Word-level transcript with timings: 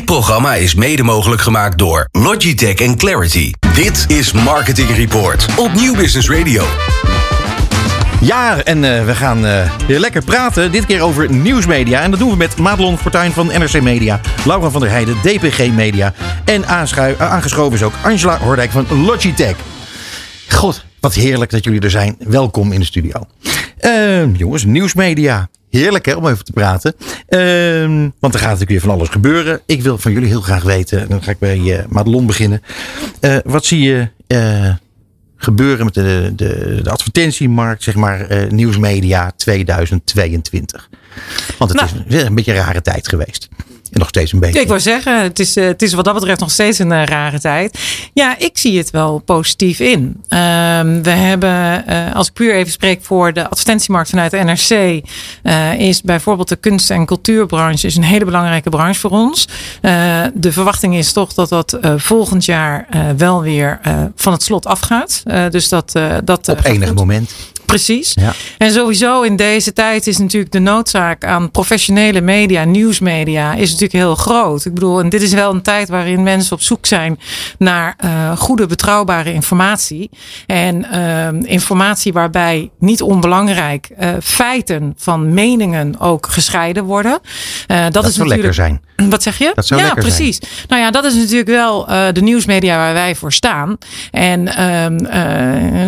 Dit 0.00 0.08
programma 0.08 0.54
is 0.54 0.74
mede 0.74 1.02
mogelijk 1.02 1.42
gemaakt 1.42 1.78
door 1.78 2.08
Logitech 2.12 2.74
en 2.74 2.96
Clarity. 2.96 3.52
Dit 3.74 4.04
is 4.08 4.32
Marketing 4.32 4.96
Report 4.96 5.46
op 5.56 5.72
Nieuw 5.74 5.94
Business 5.94 6.30
Radio. 6.30 6.64
Ja, 8.20 8.62
en 8.62 8.82
uh, 8.84 9.04
we 9.04 9.14
gaan 9.14 9.44
uh, 9.44 9.72
weer 9.86 9.98
lekker 9.98 10.24
praten. 10.24 10.72
Dit 10.72 10.86
keer 10.86 11.00
over 11.00 11.32
nieuwsmedia. 11.32 12.00
En 12.00 12.10
dat 12.10 12.20
doen 12.20 12.30
we 12.30 12.36
met 12.36 12.56
Madelon 12.56 12.98
Fortuin 12.98 13.32
van 13.32 13.46
NRC 13.46 13.80
Media. 13.82 14.20
Laura 14.44 14.70
van 14.70 14.80
der 14.80 14.90
Heijden, 14.90 15.16
DPG 15.22 15.70
Media. 15.70 16.14
En 16.44 16.66
aangeschoven 17.18 17.72
is 17.72 17.82
ook 17.82 17.94
Angela 18.02 18.38
Hordijk 18.38 18.70
van 18.70 19.04
Logitech. 19.04 19.56
God, 20.48 20.84
wat 21.00 21.14
heerlijk 21.14 21.50
dat 21.50 21.64
jullie 21.64 21.80
er 21.80 21.90
zijn. 21.90 22.16
Welkom 22.18 22.72
in 22.72 22.80
de 22.80 22.86
studio. 22.86 23.26
Uh, 23.80 24.36
jongens, 24.36 24.64
nieuwsmedia. 24.64 25.48
Heerlijk 25.70 26.06
hè, 26.06 26.14
om 26.14 26.26
even 26.26 26.44
te 26.44 26.52
praten. 26.52 26.94
Uh, 27.28 28.08
want 28.18 28.34
er 28.34 28.40
gaat 28.40 28.48
natuurlijk 28.48 28.70
weer 28.70 28.80
van 28.80 28.90
alles 28.90 29.08
gebeuren. 29.08 29.60
Ik 29.66 29.82
wil 29.82 29.98
van 29.98 30.12
jullie 30.12 30.28
heel 30.28 30.40
graag 30.40 30.62
weten. 30.62 31.08
Dan 31.08 31.22
ga 31.22 31.30
ik 31.30 31.38
bij 31.38 31.58
uh, 31.58 31.78
Madelon 31.88 32.26
beginnen. 32.26 32.62
Uh, 33.20 33.36
wat 33.44 33.64
zie 33.64 33.80
je 33.80 34.08
uh, 34.26 34.74
gebeuren 35.36 35.84
met 35.84 35.94
de, 35.94 36.32
de, 36.36 36.80
de 36.82 36.90
advertentiemarkt, 36.90 37.82
zeg 37.82 37.94
maar, 37.94 38.46
nieuwsmedia 38.48 39.32
2022? 39.36 40.88
Want 41.58 41.70
het 41.70 41.80
nou. 41.80 42.04
is 42.06 42.22
een 42.22 42.34
beetje 42.34 42.52
een 42.52 42.64
rare 42.64 42.82
tijd 42.82 43.08
geweest. 43.08 43.48
Nog 43.90 44.08
steeds 44.08 44.32
een 44.32 44.38
beetje. 44.38 44.60
Ik 44.60 44.68
wou 44.68 44.80
zeggen, 44.80 45.22
het 45.22 45.38
is, 45.38 45.54
het 45.54 45.82
is 45.82 45.92
wat 45.92 46.04
dat 46.04 46.14
betreft 46.14 46.40
nog 46.40 46.50
steeds 46.50 46.78
een 46.78 47.06
rare 47.06 47.40
tijd. 47.40 47.78
Ja, 48.12 48.38
ik 48.38 48.58
zie 48.58 48.78
het 48.78 48.90
wel 48.90 49.18
positief 49.18 49.80
in. 49.80 49.98
Um, 49.98 51.02
we 51.02 51.10
hebben, 51.10 51.84
uh, 51.88 52.14
als 52.14 52.26
ik 52.26 52.32
puur 52.32 52.54
even 52.54 52.72
spreek 52.72 53.02
voor 53.02 53.32
de 53.32 53.48
advertentiemarkt 53.48 54.10
vanuit 54.10 54.30
de 54.30 54.36
NRC, 54.36 55.02
uh, 55.42 55.80
is 55.80 56.02
bijvoorbeeld 56.02 56.48
de 56.48 56.56
kunst- 56.56 56.90
en 56.90 57.06
cultuurbranche 57.06 57.86
is 57.86 57.96
een 57.96 58.02
hele 58.02 58.24
belangrijke 58.24 58.70
branche 58.70 59.00
voor 59.00 59.10
ons. 59.10 59.48
Uh, 59.82 60.24
de 60.34 60.52
verwachting 60.52 60.96
is 60.96 61.12
toch 61.12 61.34
dat 61.34 61.48
dat 61.48 61.78
volgend 61.96 62.44
jaar 62.44 62.86
wel 63.16 63.42
weer 63.42 63.80
van 64.16 64.32
het 64.32 64.42
slot 64.42 64.66
afgaat. 64.66 65.22
dus 65.50 65.68
dat, 65.68 65.92
dat 66.24 66.48
op 66.48 66.64
enig 66.64 66.88
goed. 66.88 66.98
moment. 66.98 67.30
Precies. 67.70 68.12
Ja. 68.14 68.32
En 68.58 68.72
sowieso 68.72 69.22
in 69.22 69.36
deze 69.36 69.72
tijd 69.72 70.06
is 70.06 70.18
natuurlijk 70.18 70.52
de 70.52 70.58
noodzaak 70.58 71.24
aan 71.24 71.50
professionele 71.50 72.20
media, 72.20 72.64
nieuwsmedia, 72.64 73.54
is 73.54 73.66
natuurlijk 73.70 73.92
heel 73.92 74.14
groot. 74.14 74.64
Ik 74.64 74.74
bedoel, 74.74 75.00
en 75.00 75.08
dit 75.08 75.22
is 75.22 75.32
wel 75.32 75.50
een 75.50 75.62
tijd 75.62 75.88
waarin 75.88 76.22
mensen 76.22 76.52
op 76.52 76.62
zoek 76.62 76.86
zijn 76.86 77.18
naar 77.58 77.96
uh, 78.04 78.36
goede, 78.36 78.66
betrouwbare 78.66 79.32
informatie. 79.32 80.10
En 80.46 80.86
uh, 80.92 81.50
informatie 81.50 82.12
waarbij 82.12 82.70
niet 82.78 83.02
onbelangrijk 83.02 83.90
uh, 84.00 84.08
feiten 84.22 84.94
van 84.96 85.34
meningen 85.34 86.00
ook 86.00 86.26
gescheiden 86.26 86.84
worden. 86.84 87.18
Dat, 87.66 87.92
dat 87.92 88.04
is 88.04 88.16
natuurlijk. 88.16 88.28
lekker 88.28 88.54
zijn. 88.54 88.80
Wat 89.10 89.22
zeg 89.22 89.38
je? 89.38 89.52
Dat 89.54 89.66
zou 89.66 89.80
ja, 89.80 89.94
precies. 89.94 90.36
Zijn. 90.36 90.50
Nou 90.68 90.82
ja, 90.82 90.90
dat 90.90 91.04
is 91.04 91.14
natuurlijk 91.14 91.48
wel 91.48 91.86
de 92.12 92.20
nieuwsmedia 92.22 92.76
waar 92.76 92.92
wij 92.92 93.14
voor 93.14 93.32
staan. 93.32 93.78
En 94.10 94.48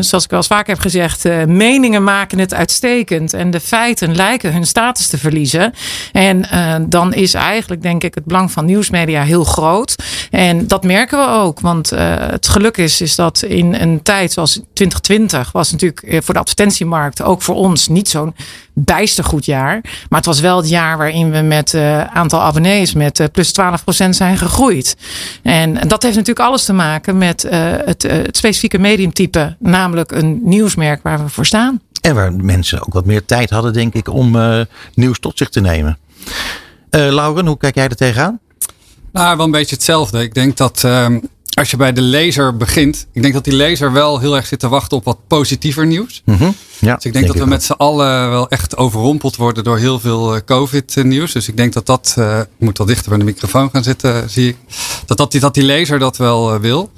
zoals 0.04 0.24
ik 0.24 0.30
wel 0.30 0.38
eens 0.38 0.46
vaak 0.46 0.66
heb 0.66 0.78
gezegd, 0.78 1.24
meningen 1.46 2.04
maken 2.04 2.38
het 2.38 2.54
uitstekend. 2.54 3.32
En 3.32 3.50
de 3.50 3.60
feiten 3.60 4.16
lijken 4.16 4.52
hun 4.52 4.66
status 4.66 5.06
te 5.06 5.18
verliezen. 5.18 5.72
En 6.12 6.46
dan 6.88 7.14
is 7.14 7.34
eigenlijk, 7.34 7.82
denk 7.82 8.04
ik, 8.04 8.14
het 8.14 8.24
belang 8.24 8.52
van 8.52 8.64
nieuwsmedia 8.64 9.22
heel 9.22 9.44
groot. 9.44 9.94
En 10.30 10.66
dat 10.66 10.84
merken 10.84 11.18
we 11.18 11.26
ook. 11.26 11.60
Want 11.60 11.90
het 11.90 12.48
geluk 12.48 12.76
is, 12.76 13.00
is 13.00 13.14
dat 13.14 13.42
in 13.42 13.74
een 13.74 14.02
tijd 14.02 14.32
zoals 14.32 14.52
2020 14.52 15.52
was 15.52 15.70
natuurlijk 15.70 16.24
voor 16.24 16.34
de 16.34 16.40
advertentiemarkt 16.40 17.22
ook 17.22 17.42
voor 17.42 17.54
ons 17.54 17.88
niet 17.88 18.08
zo'n 18.08 18.34
bijster 18.74 19.24
goed 19.24 19.44
jaar. 19.44 19.80
Maar 19.82 20.18
het 20.18 20.26
was 20.26 20.40
wel 20.40 20.56
het 20.56 20.68
jaar 20.68 20.98
waarin 20.98 21.30
we 21.30 21.40
met 21.40 21.72
uh, 21.72 22.04
aantal 22.04 22.40
abonnees 22.40 22.92
met 23.02 23.20
uh, 23.20 23.26
plus 23.32 23.52
12% 24.06 24.08
zijn 24.10 24.38
gegroeid. 24.38 24.96
En, 25.42 25.74
dat 25.74 26.02
heeft 26.02 26.16
natuurlijk 26.16 26.46
alles 26.46 26.64
te 26.64 26.72
maken 26.72 27.18
met 27.18 27.44
uh, 27.44 27.50
het, 27.84 28.02
het 28.02 28.36
specifieke 28.36 28.78
mediumtype, 28.78 29.56
namelijk 29.58 30.12
een 30.12 30.40
nieuwsmerk 30.42 31.02
waar 31.02 31.22
we 31.22 31.28
voor 31.28 31.46
staan. 31.46 31.80
En 32.00 32.14
waar 32.14 32.32
mensen 32.32 32.80
ook 32.80 32.92
wat 32.92 33.06
meer 33.06 33.24
tijd 33.24 33.50
hadden, 33.50 33.72
denk 33.72 33.94
ik, 33.94 34.08
om 34.08 34.36
nieuws 34.94 35.18
tot 35.18 35.38
zich 35.38 35.48
te 35.48 35.60
nemen. 35.60 35.98
Lauren, 36.90 37.46
hoe 37.46 37.56
kijk 37.56 37.74
jij 37.74 37.88
er 37.88 37.96
tegenaan? 37.96 38.40
Nou, 39.12 39.36
wel 39.36 39.46
een 39.46 39.52
beetje 39.52 39.74
hetzelfde. 39.74 40.22
Ik 40.22 40.34
denk 40.34 40.56
dat 40.56 40.84
ehm, 40.84 41.18
als 41.54 41.70
je 41.70 41.76
bij 41.76 41.92
de 41.92 42.00
lezer 42.00 42.56
begint, 42.56 43.06
ik 43.12 43.22
denk 43.22 43.34
dat 43.34 43.44
die 43.44 43.54
lezer 43.54 43.92
wel 43.92 44.18
heel 44.18 44.36
erg 44.36 44.46
zit 44.46 44.58
te 44.58 44.68
wachten 44.68 44.96
op 44.96 45.04
wat 45.04 45.18
positiever 45.26 45.86
nieuws. 45.86 46.22
Mm 46.24 46.34
-hmm. 46.34 46.54
ja, 46.78 46.94
dus 46.94 47.04
ik 47.04 47.12
denk, 47.12 47.26
dat 47.26 47.36
we 47.36 47.46
met 47.46 47.64
z'n 47.64 47.72
allen 47.72 48.30
wel 48.30 48.48
echt 48.48 48.76
overrompeld 48.76 49.36
worden 49.36 49.64
door 49.64 49.78
heel 49.78 50.00
veel 50.00 50.44
COVID-nieuws. 50.44 51.32
Dus 51.32 51.48
ik 51.48 51.56
denk 51.56 51.72
dat 51.72 51.86
dat, 51.86 52.14
uh, 52.18 52.38
ik 52.38 52.46
moet 52.58 52.78
wel 52.78 52.86
dichter 52.86 53.08
bij 53.08 53.18
de 53.18 53.24
microfoon 53.24 53.70
gaan 53.70 53.82
zitten, 53.82 54.30
zie 54.30 54.48
ik, 54.48 54.56
dat, 55.06 55.16
dat, 55.16 55.32
die, 55.32 55.40
dat 55.40 55.54
die 55.54 55.62
lezer 55.62 55.98
dat 55.98 56.16
wel 56.16 56.54
uh, 56.54 56.60
wil. 56.60 56.90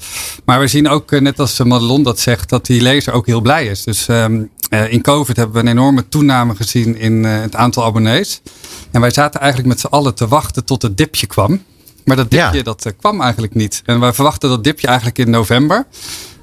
Maar 0.44 0.60
we 0.60 0.66
zien 0.66 0.88
ook, 0.88 1.12
uh, 1.12 1.20
net 1.20 1.40
als 1.40 1.58
Madelon 1.58 2.02
dat 2.02 2.20
zegt, 2.20 2.48
dat 2.48 2.66
die 2.66 2.80
lezer 2.80 3.12
ook 3.12 3.26
heel 3.26 3.40
blij 3.40 3.66
is. 3.66 3.84
Dus 3.84 4.08
um, 4.08 4.50
in 4.88 5.02
COVID 5.02 5.36
hebben 5.36 5.54
we 5.54 5.60
een 5.60 5.76
enorme 5.76 6.08
toename 6.08 6.56
gezien 6.56 6.98
in 6.98 7.24
het 7.24 7.54
aantal 7.54 7.84
abonnees. 7.84 8.40
En 8.90 9.00
wij 9.00 9.10
zaten 9.10 9.40
eigenlijk 9.40 9.68
met 9.68 9.80
z'n 9.80 9.86
allen 9.86 10.14
te 10.14 10.28
wachten 10.28 10.64
tot 10.64 10.82
het 10.82 10.96
dipje 10.96 11.26
kwam. 11.26 11.62
Maar 12.04 12.16
dat 12.16 12.30
dipje, 12.30 12.56
ja. 12.56 12.62
dat 12.62 12.86
uh, 12.86 12.92
kwam 12.98 13.20
eigenlijk 13.20 13.54
niet. 13.54 13.82
En 13.84 14.00
wij 14.00 14.12
verwachten 14.12 14.48
dat 14.48 14.64
dipje 14.64 14.86
eigenlijk 14.86 15.18
in 15.18 15.30
november. 15.30 15.86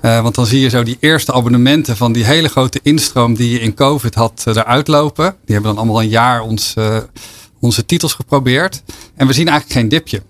Uh, 0.01 0.22
want 0.22 0.35
dan 0.35 0.45
zie 0.45 0.59
je 0.59 0.69
zo 0.69 0.83
die 0.83 0.97
eerste 0.99 1.33
abonnementen 1.33 1.97
van 1.97 2.11
die 2.11 2.23
hele 2.23 2.47
grote 2.47 2.79
instroom 2.83 3.35
die 3.35 3.49
je 3.49 3.59
in 3.59 3.73
COVID 3.73 4.16
had 4.16 4.44
uh, 4.47 4.55
eruit 4.55 4.88
lopen. 4.88 5.35
Die 5.45 5.55
hebben 5.55 5.73
dan 5.73 5.83
allemaal 5.83 6.01
een 6.01 6.09
jaar 6.09 6.41
ons, 6.41 6.73
onze 7.59 7.85
titels 7.85 8.13
geprobeerd. 8.13 8.83
En 9.16 9.27
we 9.27 9.33
zien 9.33 9.47
eigenlijk 9.47 9.79
geen 9.79 9.89
dipje. 9.89 10.21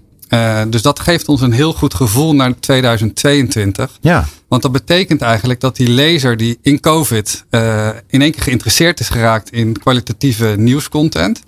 dus 0.70 0.82
dat 0.82 1.00
geeft 1.00 1.28
ons 1.28 1.42
een 1.42 1.52
heel 1.52 1.74
goed 1.74 1.94
gevoel 1.94 2.36
naar 2.36 2.60
2022. 2.60 3.98
Ja. 4.02 4.28
Want 4.48 4.62
dat 4.62 4.72
betekent 4.72 5.22
eigenlijk 5.22 5.60
dat 5.60 5.76
die 5.76 5.90
lezer 5.90 6.38
die 6.38 6.58
in 6.62 6.80
COVID 6.80 7.46
in 8.08 8.22
één 8.22 8.32
keer 8.32 8.44
geïnteresseerd 8.44 9.00
is 9.00 9.10
geraakt 9.10 9.52
in 9.52 9.80
kwalitatieve 9.80 10.54
nieuwscontent 10.58 11.42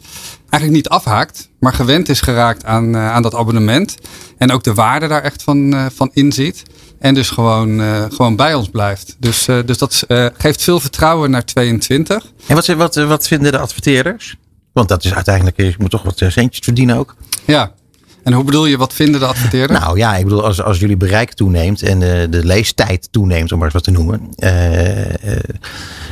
eigenlijk 0.53 0.83
niet 0.83 0.89
afhaakt, 0.89 1.49
maar 1.59 1.73
gewend 1.73 2.09
is 2.09 2.21
geraakt 2.21 2.65
aan, 2.65 2.95
uh, 2.95 3.11
aan 3.11 3.21
dat 3.21 3.35
abonnement. 3.35 3.97
En 4.37 4.51
ook 4.51 4.63
de 4.63 4.73
waarde 4.73 5.07
daar 5.07 5.21
echt 5.21 5.43
van, 5.43 5.73
uh, 5.73 5.85
van 5.93 6.09
inziet. 6.13 6.63
En 6.99 7.13
dus 7.13 7.29
gewoon, 7.29 7.79
uh, 7.79 8.05
gewoon 8.09 8.35
bij 8.35 8.53
ons 8.53 8.69
blijft. 8.69 9.15
Dus, 9.19 9.45
dus 9.45 9.77
dat 9.77 10.05
geeft 10.37 10.61
veel 10.61 10.79
vertrouwen 10.79 11.31
naar 11.31 11.45
22. 11.45 12.25
En 12.47 12.55
wat, 12.55 12.67
wat, 12.67 12.95
wat 12.95 13.27
vinden 13.27 13.51
de 13.51 13.57
adverteerders? 13.57 14.35
Want 14.73 14.87
dat 14.87 15.05
is 15.05 15.13
uiteindelijk, 15.13 15.57
je 15.57 15.75
moet 15.77 15.89
toch 15.89 16.03
wat 16.03 16.17
centjes 16.17 16.59
verdienen 16.63 16.97
ook. 16.97 17.15
Ja, 17.45 17.71
en 18.23 18.33
hoe 18.33 18.43
bedoel 18.43 18.65
je, 18.65 18.77
wat 18.77 18.93
vinden 18.93 19.19
de 19.19 19.25
adverteerders? 19.25 19.79
Nou 19.79 19.97
ja, 19.97 20.15
ik 20.15 20.23
bedoel, 20.23 20.43
als, 20.43 20.61
als 20.61 20.79
jullie 20.79 20.97
bereik 20.97 21.33
toeneemt 21.33 21.81
en 21.81 21.99
de, 21.99 22.27
de 22.29 22.45
leestijd 22.45 23.07
toeneemt, 23.11 23.51
om 23.51 23.57
maar 23.57 23.65
eens 23.65 23.73
wat 23.73 23.83
te 23.83 23.91
noemen. 23.91 24.29
Uh, 24.37 24.49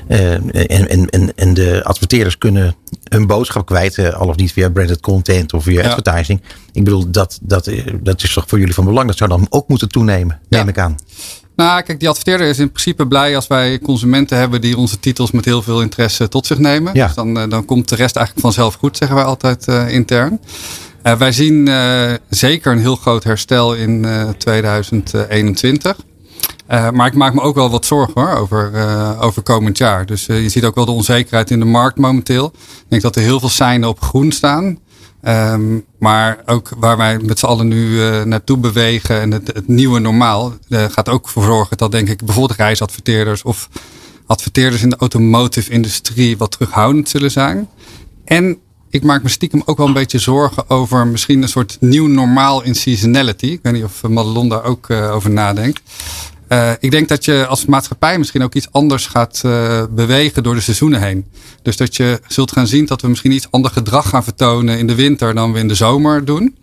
uh, 0.10 0.34
en, 0.72 1.10
en, 1.10 1.36
en 1.36 1.54
de 1.54 1.84
adverteerders 1.84 2.38
kunnen 2.38 2.76
hun 3.10 3.28
boodschap 3.28 3.66
kwijt, 3.66 4.14
al 4.14 4.28
of 4.28 4.36
niet 4.36 4.52
via 4.52 4.70
branded 4.70 5.00
content 5.00 5.54
of 5.54 5.64
via 5.64 5.82
ja. 5.82 5.88
advertising. 5.88 6.42
Ik 6.72 6.84
bedoel, 6.84 7.12
dat, 7.12 7.40
dat, 7.42 7.72
dat 8.02 8.24
is 8.24 8.34
toch 8.34 8.44
voor 8.48 8.60
jullie 8.60 8.74
van 8.74 8.86
belang. 8.86 9.08
Dat 9.08 9.18
zou 9.18 9.30
dan 9.30 9.46
ook 9.50 9.68
moeten 9.68 9.90
toenemen, 9.90 10.40
neem 10.50 10.68
ik 10.68 10.78
aan. 10.78 10.96
Nou, 11.56 11.82
kijk, 11.82 12.00
die 12.00 12.10
adverteerder 12.10 12.48
is 12.48 12.60
in 12.60 12.72
principe 12.72 13.08
blij 13.08 13.36
als 13.36 13.48
wij 13.48 13.80
consumenten 13.80 14.38
hebben 14.38 14.62
die 14.62 14.78
onze 14.78 15.00
titels 15.00 15.32
met 15.32 15.46
heel 15.46 15.62
veel 15.62 15.82
interesse 15.82 16.28
tot 16.28 16.46
zich 16.46 16.58
nemen. 16.58 16.94
Ja. 16.94 17.06
Dus 17.06 17.16
dan, 17.16 17.50
dan 17.50 17.66
komt 17.66 17.90
de 17.90 17.96
rest 17.96 18.16
eigenlijk 18.16 18.46
vanzelf 18.46 18.74
goed, 18.74 18.98
zeggen 18.98 19.18
wij 19.18 19.26
altijd 19.26 19.68
intern. 19.88 20.40
Uh, 21.04 21.14
wij 21.14 21.32
zien 21.32 21.68
uh, 21.68 22.14
zeker 22.30 22.72
een 22.72 22.80
heel 22.80 22.96
groot 22.96 23.24
herstel 23.24 23.74
in 23.74 24.04
uh, 24.06 24.30
2021. 24.30 25.96
maar 26.68 27.08
ik 27.08 27.14
maak 27.14 27.34
me 27.34 27.42
ook 27.42 27.56
wel 27.56 27.70
wat 27.70 27.86
zorgen 27.86 28.22
hoor, 28.22 28.36
over, 28.38 28.72
over 29.20 29.42
komend 29.42 29.78
jaar. 29.78 30.06
Dus 30.06 30.26
je 30.26 30.50
ziet 30.50 30.64
ook 30.64 30.76
wel 30.76 30.86
de 30.86 30.92
onzekerheid 30.92 31.52
in 31.52 31.60
de 31.60 31.66
markt 31.66 31.98
momenteel. 31.98 32.52
Ik 32.56 32.86
denk 32.88 33.02
dat 33.02 33.16
er 33.16 33.22
heel 33.22 33.40
veel 33.40 33.50
seinen 33.50 33.90
op 33.90 34.02
groen 34.02 34.32
staan. 34.32 34.80
Um, 35.24 35.86
maar 36.00 36.42
ook 36.46 36.70
waar 36.78 36.98
wij 36.98 37.20
met 37.20 37.40
z'n 37.40 37.46
allen 37.46 37.68
nu 37.68 38.00
naartoe 38.26 38.58
bewegen 38.58 39.22
en 39.22 39.32
het, 39.32 39.48
het 39.48 39.68
nieuwe 39.68 40.00
normaal 40.00 40.54
gaat 40.70 41.10
ook 41.10 41.30
voor 41.30 41.44
zorgen 41.44 41.78
dat 41.78 41.92
denk 41.92 42.10
ik 42.10 42.26
bijvoorbeeld 42.26 42.60
reisadverteerders 42.60 43.44
of 43.44 43.70
adverteerders 44.26 44.82
in 44.82 44.90
de 44.90 44.96
automotive 44.96 45.72
industrie 45.72 46.38
wat 46.38 46.52
terughoudend 46.52 47.10
zullen 47.10 47.32
zijn. 47.32 47.70
En 48.26 48.60
ik 48.92 49.04
maak 49.04 49.24
me 49.24 49.30
stiekem 49.30 49.62
ook 49.66 49.78
wel 49.78 49.88
een 49.88 49.94
beetje 49.94 50.20
zorgen 50.20 50.70
over 50.70 51.08
misschien 51.08 51.42
een 51.42 51.50
soort 51.50 51.78
nieuw 51.80 52.08
normaal 52.08 52.64
in 52.64 52.76
seasonality. 52.76 53.46
Ik 53.46 53.60
weet 53.62 53.74
niet 53.74 53.84
of 53.84 54.02
Madelon 54.08 54.50
daar 54.50 54.64
ook 54.64 54.90
uh, 54.90 55.16
over 55.16 55.30
nadenkt. 55.30 55.82
Uh, 56.50 56.72
ik 56.80 56.92
denk 56.92 57.08
dat 57.08 57.26
je 57.26 57.46
als 57.46 57.66
maatschappij 57.66 58.18
misschien 58.18 58.44
ook 58.44 58.54
iets 58.54 58.72
anders 58.72 59.06
gaat 59.06 59.42
uh, 59.46 59.84
bewegen 59.90 60.44
door 60.44 60.56
de 60.56 60.62
seizoenen 60.62 61.02
heen. 61.02 61.26
Dus 61.62 61.78
dat 61.78 61.96
je 61.96 62.20
zult 62.28 62.52
gaan 62.52 62.68
zien 62.68 62.86
dat 62.86 63.02
we 63.02 63.08
misschien 63.08 63.32
iets 63.32 63.52
ander 63.52 63.72
gedrag 63.72 64.10
gaan 64.10 64.24
vertonen 64.24 64.78
in 64.78 64.88
de 64.88 64.96
winter 64.96 65.34
dan 65.34 65.54
we 65.54 65.60
in 65.60 65.68
de 65.68 65.76
zomer 65.76 66.26
doen. 66.26 66.56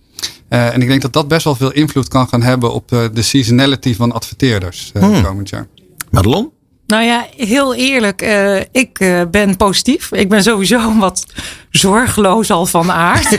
Uh, 0.50 0.74
en 0.74 0.82
ik 0.82 0.88
denk 0.88 1.02
dat 1.02 1.12
dat 1.12 1.28
best 1.28 1.44
wel 1.44 1.54
veel 1.54 1.72
invloed 1.72 2.08
kan 2.08 2.28
gaan 2.28 2.42
hebben 2.42 2.72
op 2.72 2.88
de 2.88 3.22
seasonality 3.22 3.94
van 3.94 4.12
adverteerders 4.12 4.90
hmm. 4.98 5.22
komend 5.22 5.48
jaar. 5.48 5.66
Madelon? 6.10 6.50
Nou 6.88 7.04
ja, 7.04 7.26
heel 7.36 7.74
eerlijk. 7.74 8.22
Uh, 8.22 8.60
ik 8.72 9.00
uh, 9.00 9.22
ben 9.30 9.56
positief. 9.56 10.12
Ik 10.12 10.28
ben 10.28 10.42
sowieso 10.42 10.98
wat 10.98 11.26
zorgeloos 11.70 12.50
al 12.50 12.66
van 12.66 12.92
aard. 12.92 13.38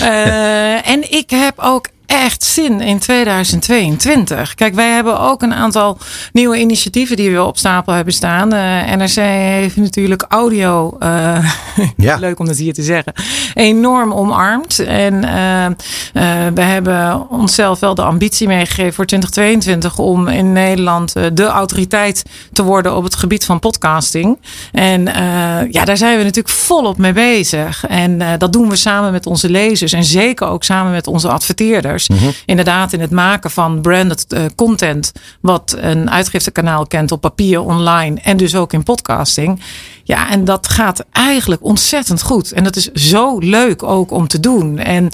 uh, 0.00 0.88
en 0.92 1.12
ik 1.12 1.30
heb 1.30 1.54
ook 1.56 1.86
echt 2.06 2.44
zin 2.44 2.80
in 2.80 2.98
2022. 2.98 4.54
Kijk, 4.54 4.74
wij 4.74 4.90
hebben 4.90 5.20
ook 5.20 5.42
een 5.42 5.54
aantal 5.54 5.98
nieuwe 6.32 6.58
initiatieven 6.58 7.16
die 7.16 7.30
we 7.30 7.42
op 7.42 7.58
stapel 7.58 7.92
hebben 7.92 8.14
staan. 8.14 8.54
Uh, 8.54 8.94
NRC 8.94 9.14
heeft 9.14 9.76
natuurlijk 9.76 10.24
audio, 10.28 10.96
uh, 11.00 11.50
ja. 11.96 12.16
leuk 12.16 12.38
om 12.38 12.46
dat 12.46 12.56
hier 12.56 12.74
te 12.74 12.82
zeggen, 12.82 13.12
enorm 13.54 14.12
omarmd. 14.12 14.78
En 14.78 15.14
uh, 15.14 15.66
we 16.54 16.60
hebben 16.60 17.30
onszelf 17.30 17.80
wel 17.80 17.94
de 17.94 18.02
ambitie 18.02 18.46
meegegeven 18.46 18.94
voor 18.94 19.06
2022 19.06 19.98
om 19.98 20.28
in 20.28 20.52
Nederland 20.52 21.12
de 21.32 21.44
autoriteit 21.44 22.22
te 22.52 22.62
worden 22.62 22.96
op 22.96 23.04
het 23.04 23.14
gebied 23.14 23.44
van 23.44 23.58
podcasting. 23.58 24.38
En 24.72 25.04
ja, 25.70 25.84
daar 25.84 25.96
zijn 25.96 26.18
we 26.18 26.24
natuurlijk 26.24 26.54
volop 26.64 26.98
mee 26.98 27.12
bezig. 27.12 27.86
En 27.86 28.38
dat 28.38 28.52
doen 28.52 28.68
we 28.68 28.76
samen 28.76 29.12
met 29.12 29.26
onze 29.26 29.50
lezers 29.50 29.92
en 29.92 30.04
zeker 30.04 30.46
ook 30.46 30.64
samen 30.64 30.92
met 30.92 31.06
onze 31.06 31.28
adverteerders. 31.28 32.08
Mhm. 32.08 32.30
Inderdaad, 32.46 32.92
in 32.92 33.00
het 33.00 33.10
maken 33.10 33.50
van 33.50 33.80
branded 33.80 34.24
uh, 34.28 34.40
content, 34.56 35.12
wat 35.40 35.76
een 35.80 36.10
uitgiftekanaal 36.10 36.86
kent 36.86 37.12
op 37.12 37.20
papier, 37.20 37.60
online 37.60 38.20
en 38.22 38.36
dus 38.36 38.54
ook 38.54 38.72
in 38.72 38.82
podcasting. 38.82 39.60
Ja, 40.06 40.30
en 40.30 40.44
dat 40.44 40.68
gaat 40.68 41.04
eigenlijk 41.12 41.64
ontzettend 41.64 42.22
goed. 42.22 42.52
En 42.52 42.64
dat 42.64 42.76
is 42.76 42.92
zo 42.92 43.38
leuk 43.38 43.82
ook 43.82 44.10
om 44.10 44.28
te 44.28 44.40
doen. 44.40 44.78
En 44.78 45.08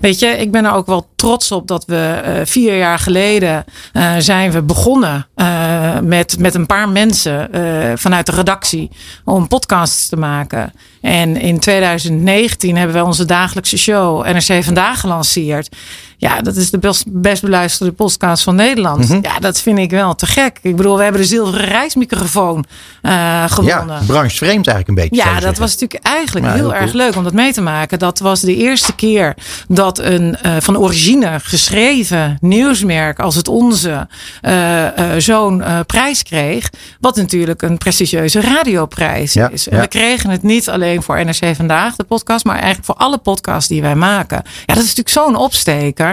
weet 0.00 0.18
je, 0.18 0.26
ik 0.26 0.50
ben 0.50 0.64
er 0.64 0.72
ook 0.72 0.86
wel 0.86 1.08
trots 1.16 1.52
op 1.52 1.66
dat 1.66 1.84
we 1.84 2.22
uh, 2.24 2.32
vier 2.44 2.76
jaar 2.76 2.98
geleden 2.98 3.64
uh, 3.92 4.14
zijn 4.18 4.50
we 4.50 4.62
begonnen 4.62 5.26
uh, 5.36 5.98
met, 5.98 6.38
met 6.38 6.54
een 6.54 6.66
paar 6.66 6.88
mensen 6.88 7.50
vanuit 7.98 8.26
de 8.26 8.32
redactie 8.32 8.90
om 9.24 9.48
podcasts 9.48 10.08
te 10.08 10.16
maken. 10.16 10.72
En 11.00 11.36
in 11.36 11.58
2019 11.58 12.76
hebben 12.76 12.96
we 12.96 13.04
onze 13.04 13.24
dagelijkse 13.24 13.78
show 13.78 14.26
NRC 14.26 14.64
Vandaag 14.64 15.00
gelanceerd. 15.00 15.76
Ja, 16.22 16.40
dat 16.40 16.56
is 16.56 16.70
de 16.70 16.78
best, 16.78 17.04
best 17.06 17.42
beluisterde 17.42 17.92
podcast 17.92 18.42
van 18.42 18.54
Nederland. 18.54 18.98
Mm 18.98 19.06
-hmm. 19.06 19.18
Ja, 19.22 19.38
dat 19.38 19.60
vind 19.60 19.78
ik 19.78 19.90
wel 19.90 20.14
te 20.14 20.26
gek. 20.26 20.58
Ik 20.62 20.76
bedoel, 20.76 20.96
we 20.96 21.02
hebben 21.02 21.20
de 21.20 21.26
zilveren 21.26 21.66
reismicrofoon 21.66 22.64
uh, 23.02 23.44
gewonnen. 23.46 23.96
Ja, 24.00 24.06
branchevreemd 24.06 24.66
eigenlijk 24.66 24.88
een 24.88 25.08
beetje. 25.08 25.30
Ja, 25.30 25.40
dat 25.40 25.58
was 25.58 25.72
natuurlijk 25.72 26.06
eigenlijk 26.06 26.46
heel, 26.46 26.54
heel 26.54 26.74
erg 26.74 26.92
leuk 26.92 27.16
om 27.16 27.24
dat 27.24 27.32
mee 27.32 27.52
te 27.52 27.60
maken. 27.60 27.98
Dat 27.98 28.18
was 28.18 28.40
de 28.40 28.56
eerste 28.56 28.94
keer 28.94 29.36
dat 29.68 29.98
een 29.98 30.36
uh, 30.46 30.56
van 30.58 30.78
origine 30.78 31.40
geschreven 31.42 32.36
nieuwsmerk 32.40 33.18
als 33.18 33.34
het 33.34 33.48
onze 33.48 34.08
uh, 34.42 34.86
zo'n 35.18 35.64
prijs 35.86 36.22
kreeg. 36.22 36.70
Wat 37.00 37.16
natuurlijk 37.16 37.62
een 37.62 37.78
prestigieuze 37.78 38.40
radioprijs 38.40 39.32
ja, 39.32 39.48
is. 39.48 39.68
En 39.68 39.80
we 39.80 39.86
kregen 39.86 40.30
het 40.30 40.42
niet 40.42 40.68
alleen 40.68 41.02
voor 41.02 41.24
NRC 41.24 41.56
Vandaag, 41.56 41.96
de 41.96 42.04
podcast, 42.04 42.44
maar 42.44 42.56
eigenlijk 42.56 42.84
voor 42.84 42.94
alle 42.94 43.18
podcasts 43.18 43.68
die 43.68 43.82
wij 43.82 43.94
maken. 43.94 44.42
Ja, 44.44 44.74
dat 44.74 44.84
is 44.84 44.94
natuurlijk 44.94 45.08
zo'n 45.08 45.36
opsteker. 45.36 46.10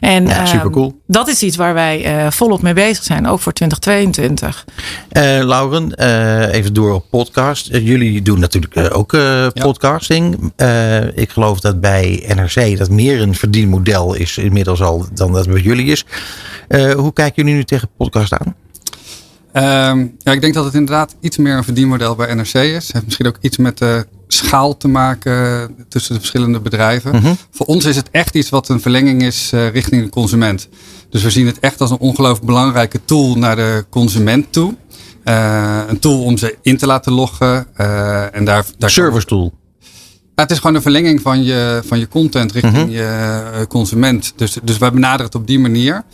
En 0.00 0.26
ja, 0.26 0.46
super 0.46 0.70
cool. 0.70 1.00
dat 1.06 1.28
is 1.28 1.42
iets 1.42 1.56
waar 1.56 1.74
wij 1.74 2.24
uh, 2.24 2.30
volop 2.30 2.62
mee 2.62 2.72
bezig 2.72 3.04
zijn, 3.04 3.26
ook 3.26 3.40
voor 3.40 3.52
2022. 3.52 4.64
Uh, 5.12 5.22
Lauren, 5.44 5.92
uh, 5.96 6.54
even 6.54 6.74
door 6.74 6.94
op 6.94 7.04
podcast. 7.10 7.66
jullie 7.66 8.22
doen 8.22 8.40
natuurlijk 8.40 8.94
ook 8.94 9.16
podcasting. 9.54 10.52
ik 11.14 11.30
geloof 11.30 11.60
dat 11.60 11.80
bij 11.80 12.24
NRC 12.34 12.78
dat 12.78 12.90
meer 12.90 13.20
een 13.20 13.34
verdienmodel 13.34 14.14
is 14.14 14.38
inmiddels 14.38 14.82
al 14.82 15.06
dan 15.14 15.32
dat 15.32 15.48
bij 15.48 15.60
jullie 15.60 15.86
is. 15.86 16.04
hoe 16.96 17.12
kijken 17.12 17.42
jullie 17.42 17.54
nu 17.54 17.64
tegen 17.64 17.88
podcast 17.96 18.32
aan? 18.32 18.61
Um, 19.54 20.16
ja, 20.18 20.32
ik 20.32 20.40
denk 20.40 20.54
dat 20.54 20.64
het 20.64 20.74
inderdaad 20.74 21.16
iets 21.20 21.36
meer 21.36 21.56
een 21.56 21.64
verdienmodel 21.64 22.14
bij 22.14 22.34
NRC 22.34 22.54
is. 22.54 22.84
Het 22.86 22.92
heeft 22.92 23.04
misschien 23.04 23.26
ook 23.26 23.36
iets 23.40 23.56
met 23.56 23.78
de 23.78 24.06
schaal 24.28 24.76
te 24.76 24.88
maken 24.88 25.74
tussen 25.88 26.12
de 26.14 26.18
verschillende 26.18 26.60
bedrijven. 26.60 27.14
Mm 27.14 27.20
-hmm. 27.20 27.36
Voor 27.50 27.66
ons 27.66 27.84
is 27.84 27.96
het 27.96 28.10
echt 28.10 28.34
iets 28.34 28.50
wat 28.50 28.68
een 28.68 28.80
verlenging 28.80 29.22
is 29.22 29.50
uh, 29.54 29.68
richting 29.68 30.02
de 30.04 30.10
consument. 30.10 30.68
Dus 31.10 31.22
we 31.22 31.30
zien 31.30 31.46
het 31.46 31.60
echt 31.60 31.80
als 31.80 31.90
een 31.90 31.98
ongelooflijk 31.98 32.46
belangrijke 32.46 33.00
tool 33.04 33.34
naar 33.34 33.56
de 33.56 33.84
consument 33.90 34.52
toe. 34.52 34.74
Uh, 35.24 35.80
een 35.88 35.98
tool 35.98 36.22
om 36.22 36.36
ze 36.36 36.56
in 36.62 36.76
te 36.76 36.86
laten 36.86 37.12
loggen. 37.12 37.66
Uh, 37.76 38.34
en 38.36 38.44
daar, 38.44 38.64
daar 38.78 38.90
Service 38.90 39.26
tool. 39.26 39.52
Ja, 40.34 40.42
het 40.42 40.50
is 40.50 40.58
gewoon 40.58 40.76
een 40.76 40.82
verlenging 40.82 41.20
van 41.20 41.44
je, 41.44 41.82
van 41.84 41.98
je 41.98 42.08
content 42.08 42.52
richting 42.52 42.76
mm 42.76 42.82
-hmm. 42.82 42.90
je 42.90 43.66
consument. 43.68 44.32
Dus, 44.36 44.58
dus 44.62 44.78
wij 44.78 44.92
benaderen 44.92 45.26
het 45.26 45.34
op 45.34 45.46
die 45.46 45.58
manier. 45.58 46.04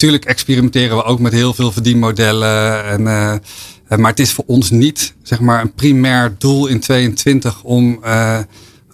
Natuurlijk 0.00 0.30
experimenteren 0.30 0.96
we 0.96 1.04
ook 1.04 1.20
met 1.20 1.32
heel 1.32 1.54
veel 1.54 1.72
verdienmodellen. 1.72 2.84
En, 2.84 3.00
uh, 3.00 3.98
maar 3.98 4.10
het 4.10 4.20
is 4.20 4.32
voor 4.32 4.44
ons 4.46 4.70
niet 4.70 5.14
zeg 5.22 5.40
maar, 5.40 5.60
een 5.60 5.72
primair 5.72 6.34
doel 6.38 6.66
in 6.66 6.80
22 6.80 7.62
om, 7.62 7.98
uh, 8.04 8.38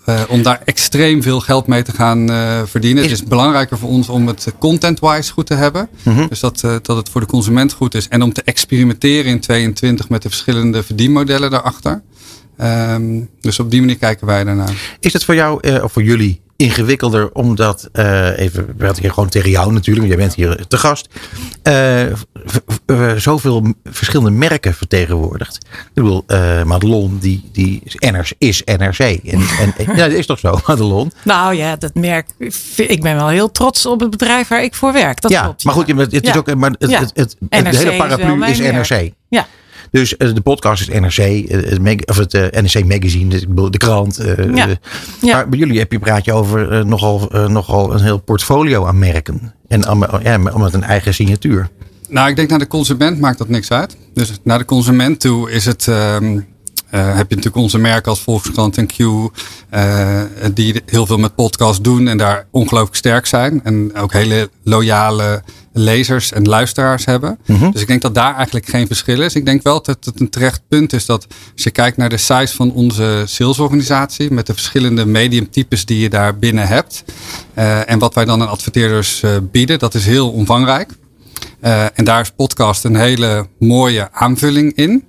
uh, 0.09 0.21
om 0.29 0.43
daar 0.43 0.63
extreem 0.65 1.23
veel 1.23 1.41
geld 1.41 1.67
mee 1.67 1.83
te 1.83 1.93
gaan 1.93 2.29
verdienen. 2.69 3.05
Is... 3.05 3.11
Het 3.11 3.21
is 3.21 3.27
belangrijker 3.29 3.79
voor 3.79 3.89
ons 3.89 4.09
om 4.09 4.27
het 4.27 4.55
content-wise 4.59 5.33
goed 5.33 5.47
te 5.47 5.55
hebben. 5.55 5.89
-hmm. 6.03 6.29
Dus 6.29 6.41
dat, 6.41 6.61
dat 6.61 6.97
het 6.97 7.09
voor 7.09 7.21
de 7.21 7.27
consument 7.27 7.73
goed 7.73 7.95
is. 7.95 8.09
En 8.09 8.23
om 8.23 8.33
te 8.33 8.43
experimenteren 8.43 9.31
in 9.31 9.41
22 9.41 10.09
met 10.09 10.23
de 10.23 10.29
verschillende 10.29 10.83
verdienmodellen 10.83 11.51
daarachter. 11.51 12.03
Um, 12.61 13.29
dus 13.41 13.59
op 13.59 13.71
die 13.71 13.81
manier 13.81 13.99
kijken 13.99 14.27
wij 14.27 14.45
daarnaar. 14.45 14.97
Is 15.01 15.13
het 15.13 15.25
voor 15.25 15.35
jou 15.35 15.81
of 15.83 15.93
voor 15.93 16.03
jullie 16.03 16.41
ingewikkelder, 16.57 17.33
omdat, 17.33 17.89
uh, 17.93 18.39
even, 18.39 18.75
hadden 18.79 19.03
hier 19.03 19.13
gewoon 19.13 19.29
tegen 19.29 19.51
jou 19.51 19.73
natuurlijk, 19.73 20.07
want 20.07 20.19
jij 20.19 20.27
bent 20.27 20.35
hier 20.35 20.67
te 20.67 20.77
gast, 20.77 21.09
uh, 21.63 23.17
zoveel 23.17 23.75
verschillende 23.85 24.31
merken 24.31 24.75
vertegenwoordigd. 24.75 25.57
Ik 25.57 25.91
bedoel, 25.95 26.25
uh, 26.27 26.63
Madelon, 26.63 27.19
die, 27.19 27.49
die 27.53 27.81
is, 27.85 27.95
NRC, 28.11 28.31
is 28.39 28.63
NRC. 28.65 28.99
En, 28.99 29.41
en, 29.59 29.75
ja, 29.97 30.09
dat 30.09 30.11
is 30.11 30.27
toch 30.27 30.39
zo, 30.39 30.59
Madelon? 30.67 31.13
Nou 31.25 31.55
ja, 31.55 31.77
dat 31.77 31.95
merk, 31.95 32.31
ik 32.77 33.03
ben 33.03 33.17
wel 33.17 33.29
heel 33.29 33.51
trots 33.51 33.87
op 33.87 34.01
het 34.01 34.11
bedrijf 34.11 34.49
waar 34.49 34.63
ik 34.63 34.75
voor 34.75 34.93
werk. 34.93 35.21
Dat 35.21 35.31
ja, 35.31 35.43
klopt, 35.43 35.65
maar 35.65 35.75
goed, 35.75 35.89
het, 35.89 36.13
is 36.13 36.21
ja. 36.21 36.37
ook, 36.37 36.55
maar 36.55 36.75
het, 36.79 36.91
ja. 36.91 37.01
het, 37.01 37.11
het, 37.15 37.37
het, 37.49 37.71
de 37.71 37.77
hele 37.77 37.97
paraplu 37.97 38.45
is, 38.45 38.59
is 38.59 38.71
NRC. 38.71 39.13
Ja. 39.29 39.47
Dus 39.97 40.15
uh, 40.19 40.35
de 40.35 40.41
podcast 40.41 40.89
is 40.89 41.01
NRC, 41.01 41.19
uh, 41.19 41.85
het, 41.85 42.09
of 42.09 42.17
het 42.17 42.35
uh, 42.35 42.43
NRC 42.43 42.85
Magazine, 42.85 43.29
de, 43.29 43.71
de 43.71 43.79
krant. 43.79 44.21
Ja. 44.55 44.67
ja. 45.21 45.37
Maar 45.37 45.49
bij 45.49 45.59
jullie 45.59 45.79
heb 45.79 45.93
je, 45.93 45.99
praat 45.99 46.25
je 46.25 46.33
over 46.33 46.87
nogal, 46.87 47.29
nogal 47.49 47.95
een 47.95 48.03
heel 48.03 48.19
portfolio 48.19 48.87
aan 48.87 48.99
merken. 48.99 49.55
En 49.69 49.81
ja, 50.23 50.39
met 50.39 50.75
een 50.75 50.83
eigen 50.83 51.15
signatuur. 51.15 51.69
Nou, 52.09 52.29
ik 52.29 52.37
denk 52.37 52.49
naar 52.49 52.59
de 52.59 52.67
consument 52.67 53.21
maakt 53.21 53.39
dat 53.39 53.49
niks 53.49 53.71
uit. 53.71 53.97
Dus 54.15 54.33
naar 54.43 54.59
de 54.59 54.65
consument 54.65 55.21
toe 55.21 55.51
is 55.51 55.65
het. 55.65 55.87
Um, 55.87 56.47
uh, 56.91 57.07
heb 57.07 57.29
je 57.29 57.37
natuurlijk 57.37 57.57
onze 57.57 57.79
merken 57.79 58.11
als 58.11 58.21
Volkskrant 58.21 58.79
en 58.79 58.87
Q, 58.87 58.99
uh, 58.99 60.23
die 60.55 60.83
heel 60.87 61.07
veel 61.07 61.19
met 61.19 61.35
podcasts 61.35 61.83
doen 61.83 62.09
en 62.09 62.19
daar 62.19 62.47
ongelooflijk 62.51 62.97
sterk 62.97 63.27
zijn. 63.27 63.61
En 63.65 63.95
ook 63.95 64.13
hele 64.13 64.51
loyale 64.63 65.43
lezers 65.79 66.33
en 66.33 66.49
luisteraars 66.49 67.05
hebben. 67.05 67.39
Mm 67.47 67.57
-hmm. 67.57 67.71
Dus 67.71 67.81
ik 67.81 67.87
denk 67.87 68.03
dat 68.03 68.15
daar 68.15 68.35
eigenlijk 68.35 68.69
geen 68.69 68.87
verschil 68.87 69.21
is. 69.21 69.35
Ik 69.35 69.45
denk 69.45 69.63
wel 69.63 69.83
dat 69.83 70.05
het 70.05 70.21
een 70.21 70.31
terecht 70.31 70.63
punt 70.69 70.93
is 70.93 71.07
dat 71.07 71.27
als 71.55 71.63
je 71.63 71.71
kijkt 71.71 71.97
naar 71.97 72.09
de 72.09 72.17
size 72.17 72.55
van 72.55 72.73
onze 72.73 73.23
salesorganisatie, 73.27 74.33
met 74.33 74.47
de 74.47 74.53
verschillende 74.53 75.07
mediumtypes 75.07 75.85
die 75.85 75.99
je 75.99 76.11
daar 76.11 76.39
binnen 76.39 76.67
hebt, 76.67 77.05
uh, 77.59 77.91
en 77.91 77.99
wat 77.99 78.15
wij 78.15 78.25
dan 78.25 78.43
aan 78.43 78.49
adverteerders 78.49 79.23
bieden, 79.43 79.79
dat 79.79 79.95
is 79.95 80.07
heel 80.07 80.31
omvangrijk. 80.31 80.91
en 81.95 82.05
daar 82.05 82.21
is 82.21 82.31
podcast 82.31 82.85
een 82.85 82.97
hele 82.97 83.49
mooie 83.59 84.09
aanvulling 84.13 84.75
in. 84.75 85.05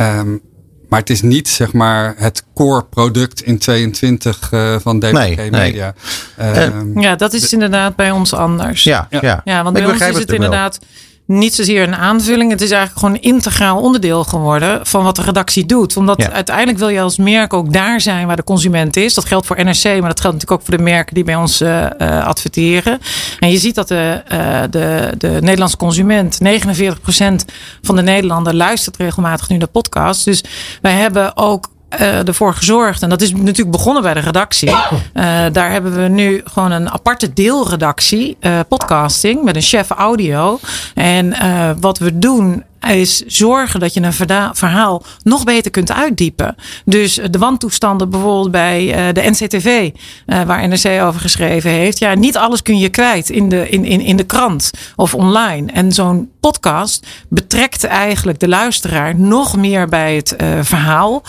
Um, 0.00 0.40
maar 0.88 1.00
het 1.00 1.10
is 1.10 1.22
niet 1.22 1.48
zeg 1.48 1.72
maar 1.72 2.14
het 2.16 2.44
core 2.54 2.84
product 2.84 3.42
in 3.42 3.58
22 3.58 4.50
uh, 4.52 4.76
van 4.78 4.98
DPG 4.98 5.12
nee, 5.12 5.50
Media. 5.50 5.94
Nee. 6.36 6.54
Uh, 6.68 7.02
ja, 7.02 7.16
dat 7.16 7.32
is 7.32 7.52
inderdaad 7.52 7.96
bij 7.96 8.10
ons 8.10 8.32
anders. 8.32 8.82
Ja, 8.82 9.06
ja. 9.10 9.40
ja. 9.44 9.62
want 9.62 9.74
bij 9.74 9.86
ons 9.86 10.00
is 10.00 10.18
het 10.18 10.32
inderdaad 10.32 10.78
wel 10.78 10.88
niet 11.26 11.54
zozeer 11.54 11.82
een 11.82 11.94
aanvulling. 11.94 12.50
Het 12.50 12.60
is 12.60 12.70
eigenlijk 12.70 13.00
gewoon 13.00 13.14
een 13.14 13.34
integraal 13.34 13.80
onderdeel 13.80 14.24
geworden 14.24 14.86
van 14.86 15.04
wat 15.04 15.16
de 15.16 15.22
redactie 15.22 15.66
doet. 15.66 15.96
Omdat 15.96 16.22
ja. 16.22 16.30
uiteindelijk 16.30 16.78
wil 16.78 16.88
je 16.88 17.00
als 17.00 17.16
merk 17.16 17.52
ook 17.52 17.72
daar 17.72 18.00
zijn 18.00 18.26
waar 18.26 18.36
de 18.36 18.44
consument 18.44 18.96
is. 18.96 19.14
Dat 19.14 19.24
geldt 19.24 19.46
voor 19.46 19.64
NRC, 19.64 19.84
maar 19.84 20.08
dat 20.08 20.20
geldt 20.20 20.22
natuurlijk 20.22 20.50
ook 20.50 20.62
voor 20.62 20.76
de 20.76 20.82
merken 20.82 21.14
die 21.14 21.24
bij 21.24 21.34
ons 21.34 21.62
uh, 21.62 21.86
uh, 21.98 22.26
adverteren. 22.26 22.98
En 23.38 23.50
je 23.50 23.58
ziet 23.58 23.74
dat 23.74 23.88
de, 23.88 24.22
uh, 24.32 24.62
de, 24.70 25.12
de 25.18 25.38
Nederlandse 25.40 25.76
consument, 25.76 26.38
49% 26.42 26.46
van 27.82 27.96
de 27.96 28.02
Nederlander 28.02 28.54
luistert 28.54 28.96
regelmatig 28.96 29.48
nu 29.48 29.56
naar 29.56 29.68
podcasts. 29.68 30.24
Dus 30.24 30.44
wij 30.80 30.92
hebben 30.92 31.36
ook 31.36 31.72
uh, 32.00 32.28
ervoor 32.28 32.54
gezorgd. 32.54 33.02
En 33.02 33.08
dat 33.08 33.20
is 33.20 33.32
natuurlijk 33.32 33.70
begonnen 33.70 34.02
bij 34.02 34.14
de 34.14 34.20
redactie. 34.20 34.70
Uh, 34.70 34.76
daar 35.52 35.70
hebben 35.70 36.02
we 36.02 36.08
nu 36.08 36.42
gewoon 36.44 36.70
een 36.70 36.90
aparte 36.90 37.32
deelredactie, 37.32 38.36
uh, 38.40 38.60
podcasting, 38.68 39.42
met 39.42 39.56
een 39.56 39.62
chef 39.62 39.90
audio. 39.90 40.58
En 40.94 41.34
wat 41.80 41.98
we 41.98 42.18
doen 42.18 42.64
is 42.88 43.22
zorgen 43.26 43.80
dat 43.80 43.94
je 43.94 44.02
een 44.02 44.54
verhaal 44.54 45.02
nog 45.22 45.44
beter 45.44 45.70
kunt 45.70 45.92
uitdiepen. 45.92 46.54
Dus 46.84 47.20
de 47.30 47.38
wantoestanden 47.38 48.10
bijvoorbeeld 48.10 48.50
bij 48.50 49.12
de 49.12 49.30
NCTV, 49.30 49.90
waar 50.26 50.68
NRC 50.68 51.02
over 51.02 51.20
geschreven 51.20 51.70
heeft. 51.70 51.98
Ja, 51.98 52.14
niet 52.14 52.36
alles 52.36 52.62
kun 52.62 52.78
je 52.78 52.88
kwijt 52.88 53.30
in 53.30 53.48
de, 53.48 53.68
in, 53.68 53.84
in, 53.84 54.00
in 54.00 54.16
de 54.16 54.24
krant 54.24 54.70
of 54.96 55.14
online. 55.14 55.72
En 55.72 55.92
zo'n 55.92 56.30
podcast 56.40 57.06
betrekt 57.28 57.84
eigenlijk 57.84 58.40
de 58.40 58.48
luisteraar 58.48 59.18
nog 59.18 59.56
meer 59.56 59.88
bij 59.88 60.16
het 60.16 60.36
verhaal. 60.60 61.22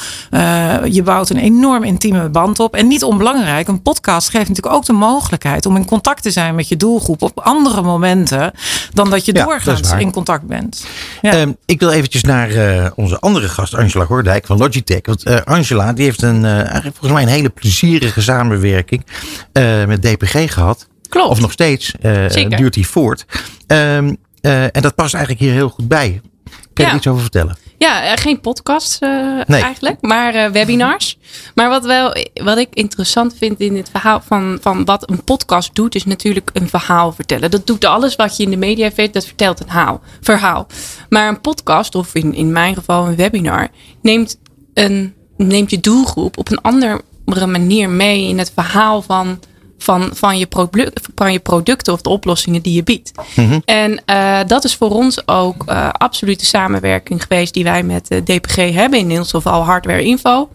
je 0.89 1.01
bouwt 1.03 1.29
een 1.29 1.37
enorm 1.37 1.83
intieme 1.83 2.29
band 2.29 2.59
op. 2.59 2.75
En 2.75 2.87
niet 2.87 3.03
onbelangrijk, 3.03 3.67
een 3.67 3.81
podcast 3.81 4.29
geeft 4.29 4.47
natuurlijk 4.47 4.75
ook 4.75 4.85
de 4.85 4.93
mogelijkheid 4.93 5.65
om 5.65 5.75
in 5.75 5.85
contact 5.85 6.23
te 6.23 6.31
zijn 6.31 6.55
met 6.55 6.67
je 6.67 6.77
doelgroep 6.77 7.21
op 7.21 7.39
andere 7.39 7.81
momenten 7.81 8.51
dan 8.93 9.09
dat 9.09 9.25
je 9.25 9.33
doorgaans 9.33 9.91
in 9.91 10.11
contact 10.11 10.47
bent. 10.47 10.85
Ja. 11.21 11.44
Ik 11.65 11.79
wil 11.79 11.91
eventjes 11.91 12.23
naar 12.23 12.51
uh, 12.51 12.87
onze 12.95 13.19
andere 13.19 13.49
gast, 13.49 13.75
Angela 13.75 14.05
Gordijk 14.05 14.45
van 14.45 14.57
Logitech. 14.57 15.01
Want 15.03 15.27
uh, 15.27 15.41
Angela 15.41 15.93
die 15.93 16.03
heeft 16.05 16.21
een, 16.21 16.43
uh, 16.43 16.69
volgens 16.81 17.11
mij 17.11 17.21
een 17.21 17.27
hele 17.27 17.49
plezierige 17.49 18.21
samenwerking 18.21 19.05
met 19.87 20.01
DPG 20.01 20.53
gehad. 20.53 20.87
Klopt. 21.09 21.29
Of 21.29 21.39
nog 21.39 21.51
steeds 21.51 21.93
duurt 22.49 22.73
die 22.73 22.87
voort. 22.87 23.25
Um, 23.67 24.17
en 24.41 24.81
dat 24.81 24.95
past 24.95 25.13
eigenlijk 25.13 25.43
hier 25.43 25.53
heel 25.53 25.69
goed 25.69 25.87
bij. 25.87 26.21
Kan 26.75 26.85
je 26.85 26.91
er 26.91 26.97
iets 26.97 27.07
over 27.07 27.21
vertellen? 27.21 27.57
Ja, 27.77 28.03
eh, 28.03 28.11
geen 28.15 28.39
podcast 28.39 29.03
uh, 29.03 29.49
eigenlijk, 29.49 29.97
maar 30.01 30.35
uh, 30.35 30.47
webinars. 30.47 31.17
Maar 31.55 31.69
wat, 31.69 31.85
wel, 31.85 32.15
wat 32.33 32.57
ik 32.57 32.67
interessant 32.73 33.35
vind 33.37 33.59
in 33.59 33.75
het 33.75 33.89
verhaal 33.89 34.21
van, 34.21 34.57
van 34.61 34.85
wat 34.85 35.09
een 35.09 35.23
podcast 35.23 35.75
doet, 35.75 35.95
is 35.95 36.05
natuurlijk 36.05 36.49
een 36.53 36.69
verhaal 36.69 37.11
vertellen. 37.11 37.51
Dat 37.51 37.67
doet 37.67 37.85
alles 37.85 38.15
wat 38.15 38.37
je 38.37 38.43
in 38.43 38.49
de 38.49 38.57
media 38.57 38.91
vindt, 38.91 39.13
dat 39.13 39.25
vertelt 39.25 39.59
een 39.59 39.69
haal, 39.69 40.01
verhaal. 40.21 40.67
Maar 41.09 41.27
een 41.27 41.41
podcast, 41.41 41.95
of 41.95 42.15
in, 42.15 42.33
in 42.33 42.51
mijn 42.51 42.75
geval 42.75 43.07
een 43.07 43.15
webinar, 43.15 43.67
neemt, 44.01 44.39
een, 44.73 45.13
neemt 45.37 45.71
je 45.71 45.79
doelgroep 45.79 46.37
op 46.37 46.51
een 46.51 46.61
andere 46.61 47.01
manier 47.47 47.89
mee 47.89 48.27
in 48.27 48.37
het 48.37 48.51
verhaal 48.55 49.01
van 49.01 49.39
van, 49.85 50.09
van, 50.13 50.37
je 50.37 50.47
van 51.15 51.31
je 51.31 51.39
producten 51.39 51.93
of 51.93 52.01
de 52.01 52.09
oplossingen 52.09 52.61
die 52.61 52.73
je 52.73 52.83
biedt. 52.83 53.11
Mhm. 53.35 53.59
En 53.65 54.01
uh, 54.05 54.39
dat 54.47 54.63
is 54.63 54.75
voor 54.75 54.89
ons 54.89 55.27
ook 55.27 55.63
uh, 55.69 55.89
absoluut 55.91 56.39
de 56.39 56.45
samenwerking 56.45 57.21
geweest 57.21 57.53
die 57.53 57.63
wij 57.63 57.83
met 57.83 58.07
de 58.07 58.23
DPG 58.23 58.55
hebben, 58.55 58.99
in 58.99 59.17
ons 59.17 59.29
geval 59.29 59.63
Hardware 59.63 60.03
Info. 60.03 60.49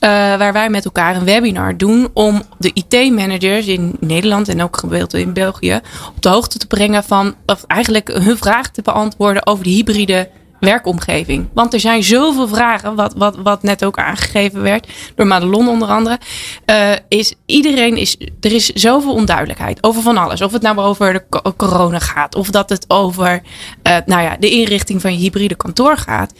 Waar 0.00 0.52
wij 0.52 0.70
met 0.70 0.84
elkaar 0.84 1.16
een 1.16 1.24
webinar 1.24 1.76
doen 1.76 2.08
om 2.12 2.42
de 2.58 2.70
IT-managers 2.72 3.66
in 3.66 3.96
Nederland 4.00 4.48
en 4.48 4.62
ook 4.62 4.76
gedeelte 4.76 5.20
in 5.20 5.32
België 5.32 5.80
op 6.16 6.22
de 6.22 6.28
hoogte 6.28 6.58
te 6.58 6.66
brengen 6.66 7.04
van, 7.04 7.34
of 7.46 7.64
eigenlijk 7.66 8.08
hun 8.08 8.36
vragen 8.36 8.72
te 8.72 8.82
beantwoorden 8.82 9.46
over 9.46 9.64
de 9.64 9.70
hybride 9.70 10.28
werkomgeving. 10.60 11.48
Want 11.52 11.72
er 11.74 11.80
zijn 11.80 12.02
zoveel 12.02 12.48
vragen, 12.48 12.94
wat, 12.94 13.14
wat, 13.16 13.36
wat 13.36 13.62
net 13.62 13.84
ook 13.84 13.98
aangegeven 13.98 14.62
werd 14.62 14.88
door 15.14 15.26
Madelon 15.26 15.68
onder 15.68 15.88
andere. 15.88 16.18
Uh, 16.66 16.92
is 17.08 17.34
iedereen 17.46 17.96
is, 17.96 18.16
er 18.40 18.52
is 18.52 18.66
zoveel 18.66 19.12
onduidelijkheid 19.12 19.82
over 19.82 20.02
van 20.02 20.16
alles. 20.16 20.42
Of 20.42 20.52
het 20.52 20.62
nou 20.62 20.78
over 20.78 21.12
de 21.12 21.54
corona 21.56 21.98
gaat, 21.98 22.34
of 22.34 22.50
dat 22.50 22.68
het 22.68 22.84
over 22.88 23.42
uh, 23.82 23.96
nou 24.06 24.22
ja, 24.22 24.36
de 24.36 24.50
inrichting 24.50 25.00
van 25.00 25.12
je 25.12 25.18
hybride 25.18 25.56
kantoor 25.56 25.96
gaat. 25.96 26.32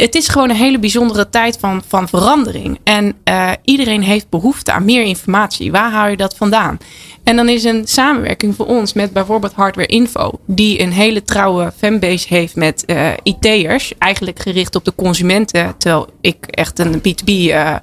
Het 0.00 0.14
is 0.14 0.28
gewoon 0.28 0.50
een 0.50 0.56
hele 0.56 0.78
bijzondere 0.78 1.28
tijd 1.28 1.56
van, 1.60 1.82
van 1.88 2.08
verandering. 2.08 2.78
En 2.84 3.14
uh, 3.24 3.50
iedereen 3.64 4.02
heeft 4.02 4.28
behoefte 4.28 4.72
aan 4.72 4.84
meer 4.84 5.02
informatie. 5.02 5.70
Waar 5.70 5.90
haal 5.90 6.08
je 6.08 6.16
dat 6.16 6.36
vandaan? 6.36 6.78
En 7.24 7.36
dan 7.36 7.48
is 7.48 7.64
een 7.64 7.86
samenwerking 7.86 8.54
voor 8.56 8.66
ons 8.66 8.92
met 8.92 9.12
bijvoorbeeld 9.12 9.52
Hardware 9.52 9.88
Info, 9.88 10.30
die 10.46 10.80
een 10.82 10.92
hele 10.92 11.22
trouwe 11.22 11.72
fanbase 11.76 12.26
heeft 12.28 12.56
met 12.56 12.82
uh, 12.86 13.10
IT'ers, 13.22 13.92
eigenlijk 13.98 14.38
gericht 14.38 14.74
op 14.74 14.84
de 14.84 14.94
consumenten, 14.94 15.74
terwijl 15.78 16.08
ik 16.20 16.46
echt 16.46 16.78
een 16.78 16.98
B2B 16.98 17.30
uh, 17.30 17.74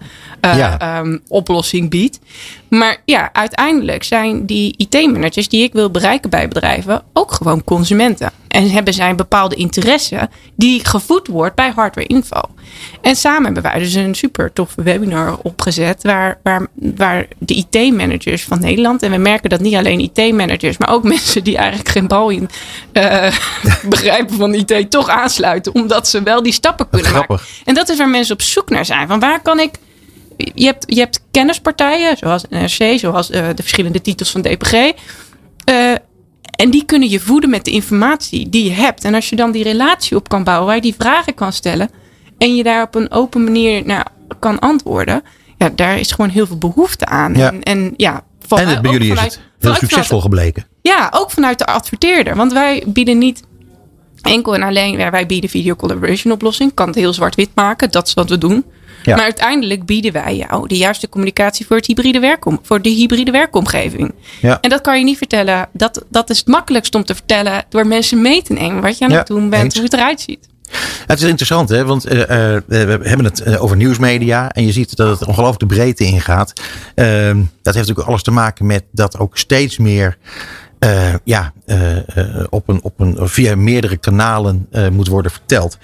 uh, 0.41 0.97
um, 0.97 1.21
oplossing 1.27 1.89
bied. 1.89 2.19
Maar 2.69 3.01
ja, 3.05 3.29
uiteindelijk 3.33 4.03
zijn 4.03 4.45
die 4.45 4.73
IT-managers 4.77 5.49
die 5.49 5.63
ik 5.63 5.73
wil 5.73 5.91
bereiken 5.91 6.29
bij 6.29 6.47
bedrijven 6.47 7.03
ook 7.13 7.31
gewoon 7.31 7.63
consumenten. 7.63 8.31
En 8.47 8.69
hebben 8.69 8.93
zij 8.93 9.09
een 9.09 9.15
bepaalde 9.15 9.55
interesse 9.55 10.29
die 10.55 10.85
gevoed 10.85 11.27
wordt 11.27 11.55
bij 11.55 11.71
Hardware 11.75 12.07
Info. 12.07 12.41
En 13.01 13.15
samen 13.15 13.43
hebben 13.43 13.63
wij 13.63 13.79
dus 13.79 13.93
een 13.93 14.15
super 14.15 14.53
toffe 14.53 14.81
webinar 14.81 15.37
opgezet. 15.41 16.03
Waar, 16.03 16.39
waar, 16.43 16.67
waar 16.73 17.27
de 17.37 17.53
IT-managers 17.53 18.43
van 18.43 18.59
Nederland. 18.59 19.03
En 19.03 19.11
we 19.11 19.17
merken 19.17 19.49
dat 19.49 19.59
niet 19.59 19.75
alleen 19.75 19.99
IT-managers, 19.99 20.77
maar 20.77 20.89
ook 20.89 21.03
mensen 21.17 21.43
die 21.43 21.57
eigenlijk 21.57 21.89
geen 21.89 22.07
bal 22.07 22.29
in 22.29 22.49
uh, 22.93 23.31
begrijpen 23.89 24.35
van 24.35 24.53
IT 24.53 24.91
toch 24.91 25.09
aansluiten. 25.09 25.73
Omdat 25.73 26.07
ze 26.07 26.23
wel 26.23 26.43
die 26.43 26.53
stappen 26.53 26.89
kunnen 26.89 27.11
maken. 27.11 27.39
En 27.65 27.73
dat 27.73 27.89
is 27.89 27.97
waar 27.97 28.09
mensen 28.09 28.33
op 28.33 28.41
zoek 28.41 28.69
naar 28.69 28.85
zijn. 28.85 29.07
Van 29.07 29.19
waar 29.19 29.41
kan 29.41 29.59
ik 29.59 29.71
je 30.37 30.65
hebt, 30.65 30.83
je 30.87 30.99
hebt 30.99 31.21
kennispartijen, 31.31 32.17
zoals 32.17 32.43
NRC, 32.49 32.99
zoals 32.99 33.31
uh, 33.31 33.47
de 33.55 33.61
verschillende 33.61 34.01
titels 34.01 34.31
van 34.31 34.41
DPG. 34.41 34.91
En 36.57 36.69
die 36.69 36.85
kunnen 36.85 37.09
je 37.09 37.19
voeden 37.19 37.49
met 37.49 37.65
de 37.65 37.71
informatie 37.71 38.49
die 38.49 38.63
je 38.63 38.71
hebt. 38.71 39.03
En 39.03 39.13
als 39.13 39.29
je 39.29 39.35
dan 39.35 39.51
die 39.51 39.63
relatie 39.63 40.17
op 40.17 40.29
kan 40.29 40.43
bouwen, 40.43 40.65
waar 40.65 40.75
je 40.75 40.81
die 40.81 40.95
vragen 40.97 41.33
kan 41.33 41.53
stellen. 41.53 41.89
en 42.37 42.55
je 42.55 42.63
daar 42.63 42.83
op 42.83 42.95
een 42.95 43.11
open 43.11 43.43
manier 43.43 43.85
naar 43.85 44.07
kan 44.39 44.59
antwoorden. 44.59 45.23
ja, 45.57 45.69
daar 45.69 45.99
is 45.99 46.11
gewoon 46.11 46.29
heel 46.29 46.47
veel 46.47 46.57
behoefte 46.57 47.05
aan. 47.05 47.33
Ja. 47.35 47.51
En, 47.51 47.63
en 47.63 47.93
ja, 47.97 48.23
van, 48.47 48.59
en 48.59 48.67
het, 48.67 48.81
bij 48.81 48.91
jullie 48.91 49.09
vanuit, 49.09 49.31
is 49.31 49.35
het 49.35 49.63
heel 49.63 49.73
succesvol 49.73 50.21
gebleken. 50.21 50.65
Ja, 50.81 51.11
ook 51.13 51.31
vanuit 51.31 51.57
de 51.57 51.65
adverteerder. 51.65 52.35
Want 52.35 52.53
wij 52.53 52.83
bieden 52.87 53.17
niet 53.17 53.43
enkel 54.21 54.55
en 54.55 54.63
alleen. 54.63 55.11
Wij 55.11 55.25
bieden 55.25 55.49
video 55.49 55.75
collaboration 55.75 56.33
oplossing. 56.33 56.73
Kan 56.73 56.87
het 56.87 56.95
heel 56.95 57.13
zwart-wit 57.13 57.49
maken. 57.55 57.91
Dat 57.91 58.07
is 58.07 58.13
wat 58.13 58.29
we 58.29 58.37
doen. 58.37 58.65
Ja. 59.03 59.15
Maar 59.15 59.23
uiteindelijk 59.23 59.85
bieden 59.85 60.11
wij 60.11 60.35
jou 60.35 60.67
de 60.67 60.77
juiste 60.77 61.09
communicatie 61.09 61.65
voor, 61.65 61.75
het 61.75 61.85
hybride 61.85 62.19
werkom, 62.19 62.59
voor 62.63 62.81
de 62.81 62.89
hybride 62.89 63.31
werkomgeving. 63.31 64.13
Ja. 64.41 64.61
En 64.61 64.69
dat 64.69 64.81
kan 64.81 64.97
je 64.97 65.03
niet 65.03 65.17
vertellen. 65.17 65.69
Dat, 65.71 66.05
dat 66.09 66.29
is 66.29 66.37
het 66.37 66.47
makkelijkst 66.47 66.95
om 66.95 67.03
te 67.03 67.15
vertellen 67.15 67.65
door 67.69 67.87
mensen 67.87 68.21
mee 68.21 68.41
te 68.41 68.53
nemen 68.53 68.81
wat 68.81 68.97
je 68.97 69.05
aan 69.05 69.11
het 69.11 69.27
doen 69.27 69.49
bent, 69.49 69.63
eens. 69.63 69.73
hoe 69.73 69.83
het 69.83 69.93
eruit 69.93 70.21
ziet. 70.21 70.47
Het 71.07 71.21
is 71.21 71.27
interessant, 71.27 71.69
hè? 71.69 71.85
want 71.85 72.11
uh, 72.11 72.19
uh, 72.19 72.25
we 72.65 72.99
hebben 73.01 73.25
het 73.25 73.57
over 73.57 73.77
nieuwsmedia 73.77 74.51
en 74.51 74.65
je 74.65 74.71
ziet 74.71 74.95
dat 74.95 75.19
het 75.19 75.27
ongelooflijk 75.27 75.59
de 75.59 75.75
breedte 75.75 76.03
ingaat. 76.03 76.53
Uh, 76.95 77.05
dat 77.61 77.73
heeft 77.73 77.87
natuurlijk 77.87 78.07
alles 78.07 78.23
te 78.23 78.31
maken 78.31 78.65
met 78.65 78.83
dat 78.91 79.19
ook 79.19 79.37
steeds 79.37 79.77
meer 79.77 80.17
uh, 80.79 81.13
ja, 81.23 81.53
uh, 81.65 81.97
op 82.49 82.69
een, 82.69 82.79
op 82.83 82.99
een, 82.99 83.17
via 83.19 83.55
meerdere 83.55 83.97
kanalen 83.97 84.67
moet 84.91 85.07
worden 85.07 85.31
verteld. 85.31 85.77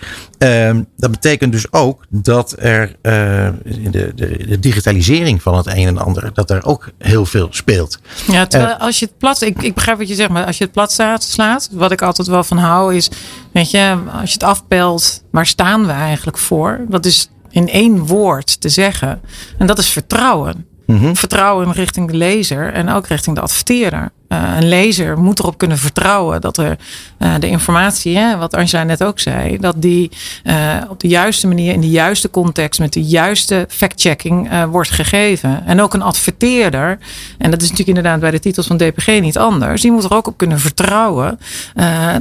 dat 0.98 1.12
betekent 1.12 1.52
dus 1.52 1.72
ook 1.72 2.06
dat 2.10 2.56
er 2.60 2.96
de, 3.02 3.82
de, 3.92 4.14
de, 4.16 4.60
digitalisering 4.60 5.42
van 5.42 5.58
het 5.58 5.68
een 5.68 5.88
en 5.88 5.98
ander, 5.98 6.34
dat 6.34 6.50
er 6.50 6.66
ook 6.66 6.90
heel 6.98 7.26
veel 7.26 7.48
speelt. 7.52 8.00
Ja, 8.28 8.46
terwijl 8.46 8.76
als 8.76 9.00
je 9.00 9.06
het 9.06 9.18
plat, 9.18 9.42
ik, 9.42 9.62
ik 9.62 9.74
begrijp 9.74 9.98
wat 9.98 10.08
je 10.08 10.16
zegt, 10.16 10.30
maar 10.30 10.46
als 10.46 10.58
je 10.58 10.64
het 10.64 10.74
plat 10.74 10.92
staat, 10.92 11.24
slaat, 11.24 11.70
wat 11.72 11.92
ik 11.92 12.02
altijd 12.02 12.28
wel 12.28 12.44
van 12.44 12.58
hou, 12.58 12.96
is, 12.96 13.10
weet 13.52 13.72
je, 13.72 13.98
als 14.12 14.30
je 14.30 14.34
het 14.34 14.44
afpelt, 14.44 15.24
waar 15.32 15.46
staan 15.46 15.86
we 15.86 15.92
eigenlijk 15.92 16.38
voor? 16.38 16.86
Dat 16.88 17.06
is 17.06 17.30
in 17.50 17.70
één 17.70 18.06
woord 18.06 18.62
te 18.62 18.70
zeggen. 18.70 19.22
En 19.58 19.68
dat 19.68 19.78
is 19.78 19.90
vertrouwen. 19.90 20.68
Mm 20.86 20.98
-hmm. 20.98 21.16
Vertrouwen 21.16 21.72
richting 21.72 22.12
de 22.12 22.18
lezer 22.18 22.74
en 22.74 22.90
ook 22.90 23.08
richting 23.08 23.36
de 23.36 23.42
adverteerder. 23.42 24.12
Uh, 24.34 24.56
een 24.56 24.68
lezer 24.68 25.18
moet 25.18 25.40
erop 25.40 25.58
kunnen 25.58 25.78
vertrouwen 25.78 26.42
dat 26.42 26.58
er 26.58 26.78
uh, 27.20 27.34
de 27.40 27.48
informatie, 27.48 28.18
hè, 28.18 28.38
wat 28.38 28.56
Angela 28.56 28.84
net 28.84 29.04
ook 29.04 29.20
zei, 29.20 29.58
dat 29.58 29.76
die 29.78 30.12
uh, 30.44 30.76
op 30.90 31.00
de 31.00 31.08
juiste 31.08 31.48
manier, 31.48 31.74
in 31.74 31.82
de 31.82 31.90
juiste 31.90 32.30
context, 32.30 32.80
met 32.80 32.94
de 32.94 33.04
juiste 33.04 33.66
fact-checking 33.70 34.66
wordt 34.70 34.92
gegeven. 34.92 35.66
En 35.66 35.82
ook 35.82 35.94
een 35.94 36.02
adverteerder, 36.02 36.98
en 37.38 37.52
dat 37.52 37.62
is 37.62 37.70
natuurlijk 37.70 37.98
inderdaad 37.98 38.20
bij 38.20 38.32
de 38.32 38.40
titels 38.40 38.68
van 38.68 38.78
DPG 38.78 39.08
niet 39.08 39.38
anders, 39.38 39.82
die 39.82 39.92
moet 39.92 40.04
er 40.04 40.14
ook 40.14 40.28
op 40.28 40.38
kunnen 40.38 40.60
vertrouwen 40.60 41.40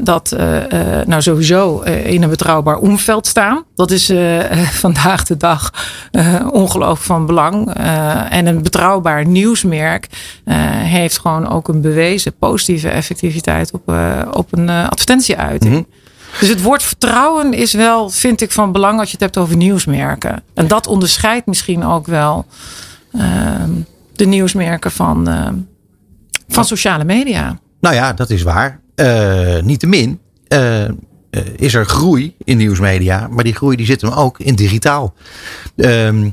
dat, 0.00 0.36
nou 1.06 1.22
sowieso 1.22 1.80
in 1.80 2.22
een 2.22 2.30
betrouwbaar 2.30 2.76
omveld 2.76 3.26
staan. 3.26 3.64
Dat 3.74 3.90
is 3.90 4.12
vandaag 4.84 5.24
de 5.24 5.36
dag 5.36 5.72
ongelooflijk 6.50 7.02
van 7.02 7.26
belang. 7.26 7.74
en 8.30 8.46
een 8.46 8.62
betrouwbaar 8.62 9.26
nieuwsmerk 9.26 10.06
heeft 10.84 11.18
gewoon 11.18 11.48
ook 11.48 11.68
een 11.68 11.80
beweging 11.80 12.01
bewezen 12.02 12.34
positieve 12.38 12.88
effectiviteit 12.88 13.72
op, 13.72 13.90
uh, 13.90 14.22
op 14.32 14.52
een 14.52 14.68
uh, 14.68 14.88
advertentieuiting. 14.88 15.74
Mm 15.74 15.76
-hmm. 15.76 16.00
Dus 16.40 16.48
het 16.48 16.62
woord 16.62 16.82
vertrouwen 16.82 17.52
is 17.52 17.72
wel, 17.72 18.10
vind 18.10 18.40
ik, 18.40 18.50
van 18.50 18.72
belang 18.72 18.98
als 18.98 19.06
je 19.06 19.12
het 19.12 19.20
hebt 19.20 19.36
over 19.36 19.56
nieuwsmerken. 19.56 20.42
En 20.54 20.66
dat 20.66 20.86
onderscheidt 20.86 21.46
misschien 21.46 21.84
ook 21.84 22.06
wel 22.06 22.46
uh, 23.12 23.22
de 24.12 24.24
nieuwsmerken 24.24 24.90
van, 24.90 25.28
van 26.48 26.64
sociale 26.64 27.04
media. 27.04 27.58
Nou 27.80 27.94
ja, 27.94 28.12
dat 28.12 28.30
is 28.30 28.42
waar. 28.42 28.80
Niettemin 29.62 30.20
is 31.56 31.74
er 31.74 31.86
groei 31.86 32.36
in 32.44 32.56
nieuwsmedia, 32.56 33.28
maar 33.30 33.44
die 33.44 33.54
groei 33.54 33.76
die 33.76 33.86
zit 33.86 34.00
hem 34.00 34.10
ook 34.10 34.38
in 34.38 34.54
digitaal. 34.54 35.14
Ehm, 35.76 36.30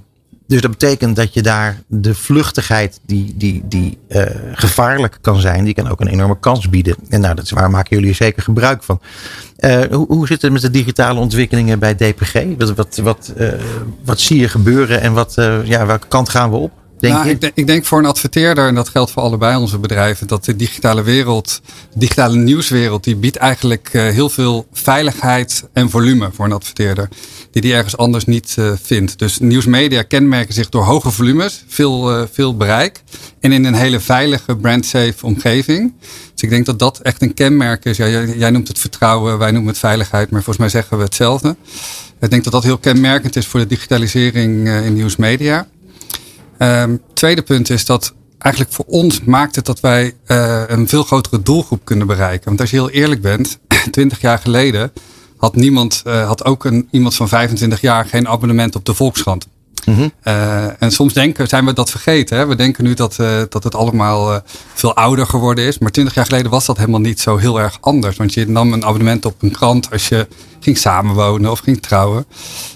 Dus 0.50 0.62
dat 0.62 0.72
betekent 0.72 1.15
dat 1.15 1.34
je 1.34 1.41
daar 1.41 1.82
de 1.88 2.15
vluchtigheid 2.15 3.00
die, 3.06 3.34
die, 3.38 3.63
die 3.65 3.98
uh, 4.08 4.24
gevaarlijk 4.53 5.18
kan 5.22 5.39
zijn, 5.39 5.63
die 5.63 5.74
kan 5.74 5.88
ook 5.88 6.01
een 6.01 6.08
enorme 6.08 6.39
kans 6.39 6.70
bieden. 6.70 6.96
En 7.10 7.22
nou, 7.22 7.36
dat 7.36 7.46
is 7.46 7.51
waar 7.51 7.70
maken 7.70 7.98
jullie 8.00 8.13
zeker 8.13 8.44
gebruik 8.44 8.84
van. 8.84 9.01
Uh, 9.60 9.82
hoe, 9.91 10.06
hoe 10.08 10.27
zit 10.27 10.41
het 10.41 10.51
met 10.51 10.62
de 10.62 10.70
digitale 10.70 11.20
ontwikkelingen 11.20 11.79
bij 11.79 11.96
DPG? 11.96 12.44
Wat, 12.58 12.75
wat, 12.75 12.98
wat, 12.98 13.34
uh, 13.38 13.48
wat 14.06 14.20
zie 14.20 14.39
je 14.39 14.50
gebeuren 14.50 15.01
en 15.01 15.13
wat, 15.13 15.34
ja, 15.63 15.86
welke 15.86 16.08
kant 16.08 16.29
gaan 16.29 16.50
we 16.50 16.56
op? 16.56 16.72
Denk 17.00 17.13
nou, 17.13 17.29
ik, 17.29 17.41
denk, 17.41 17.53
ik, 17.56 17.68
denk 17.68 17.86
voor 17.86 18.00
een 18.00 18.06
adverteerder, 18.06 18.68
en 18.68 18.75
dat 18.75 18.89
geldt 18.89 19.12
voor 19.12 19.22
allebei 19.22 19.58
onze 19.58 19.77
bedrijven, 19.77 20.27
dat 20.27 20.46
de 20.46 20.56
digitale 20.56 21.03
wereld, 21.03 21.62
de 21.94 22.00
digitale 22.00 22.36
nieuwswereld, 22.36 23.03
die 23.03 23.15
biedt 23.15 23.36
eigenlijk 23.36 23.89
uh, 23.94 24.01
heel 24.01 24.29
veel 24.29 24.68
veiligheid 24.74 25.63
en 25.74 25.89
volume 25.89 26.29
voor 26.34 26.46
een 26.46 26.51
adverteerder. 26.51 27.10
Die 27.51 27.62
die 27.62 27.74
ergens 27.74 27.98
anders 27.98 28.25
niet 28.25 28.56
uh, 28.60 28.72
vindt. 28.82 29.20
Dus 29.20 29.39
nieuwsmedia 29.39 30.01
kenmerken 30.01 30.53
zich 30.53 30.70
door 30.70 30.84
hoge 30.84 31.12
volumes, 31.12 31.63
veel, 31.68 32.20
uh, 32.20 32.25
veel 32.32 32.58
bereik. 32.58 33.03
En 33.39 33.51
in 33.51 33.65
een 33.65 33.74
hele 33.74 34.00
veilige, 34.00 34.56
brand-safe 34.56 35.25
omgeving. 35.25 35.94
Dus 36.34 36.41
ik 36.41 36.50
denk 36.50 36.65
dat 36.65 36.79
dat 36.79 37.00
echt 37.00 37.22
een 37.22 37.34
kenmerk 37.34 37.86
is. 37.86 37.98
Ja, 37.98 38.08
jij, 38.08 38.38
jij 38.38 38.50
noemt 38.50 38.68
het 38.68 38.79
vertrouwen, 38.79 39.38
wij 39.38 39.51
noemen 39.51 39.70
het 39.70 39.79
veiligheid, 39.79 40.29
maar 40.29 40.44
volgens 40.44 40.58
mij 40.58 40.70
zeggen 40.82 40.98
we 40.98 41.03
hetzelfde. 41.03 41.56
Ik 42.20 42.29
denk 42.29 42.44
dat 42.44 42.53
dat 42.53 42.63
heel 42.63 42.77
kenmerkend 42.77 43.36
is 43.36 43.48
voor 43.48 43.60
de 43.60 43.68
digitalisering 43.68 44.70
in 44.70 44.94
nieuwsmedia. 44.94 45.68
Um, 46.62 47.01
tweede 47.13 47.42
punt 47.42 47.70
is 47.70 47.86
dat 47.86 48.13
eigenlijk 48.38 48.74
voor 48.74 48.86
ons 48.88 49.22
maakt 49.22 49.56
het 49.56 49.66
dat 49.66 49.80
wij 49.80 50.13
uh, 50.28 50.63
een 50.68 50.88
veel 50.88 51.04
grotere 51.04 51.42
doelgroep 51.42 51.82
kunnen 51.84 52.08
bereiken. 52.08 52.46
Want 52.46 52.62
als 52.62 52.70
je 52.70 52.75
heel 52.75 52.89
eerlijk 52.89 53.22
bent, 53.22 53.60
20 53.92 54.22
jaar 54.22 54.39
geleden 54.39 54.92
had 55.38 55.56
niemand, 55.56 56.04
uh, 56.08 56.28
had 56.28 56.46
ook 56.46 56.66
een, 56.66 56.88
iemand 56.92 57.16
van 57.16 57.28
25 57.28 57.82
jaar 57.82 58.06
geen 58.06 58.28
abonnement 58.28 58.75
op 58.75 58.86
de 58.86 58.94
Volkskrant. 58.94 59.48
Mm 59.96 60.12
en 60.79 60.91
soms 60.91 61.13
denken, 61.13 61.48
zijn 61.48 61.65
we 61.65 61.74
dat 61.74 61.89
vergeten. 61.89 62.38
Hè? 62.38 62.48
We 62.48 62.55
denken 62.55 62.84
nu 62.84 62.93
dat, 62.93 63.17
uh, 63.22 63.41
dat 63.50 63.63
het 63.63 63.75
allemaal 63.75 64.34
uh, 64.34 64.39
veel 64.74 64.96
ouder 64.96 65.25
geworden 65.25 65.65
is. 65.65 65.79
Maar 65.79 65.91
twintig 65.91 66.15
jaar 66.15 66.25
geleden 66.25 66.51
was 66.51 66.65
dat 66.65 66.77
helemaal 66.77 67.00
niet 67.00 67.19
zo 67.19 67.38
heel 67.38 67.60
erg 67.60 67.77
anders. 67.81 68.17
Want 68.17 68.34
je 68.34 68.48
nam 68.48 68.74
een 68.74 68.86
abonnement 68.86 69.25
op 69.25 69.36
een 69.39 69.51
krant 69.51 69.91
als 69.91 70.08
je 70.08 70.27
ging 70.60 70.77
samenwonen 70.77 71.51
of 71.51 71.60
ging 71.60 71.81
trouwen. 71.81 72.25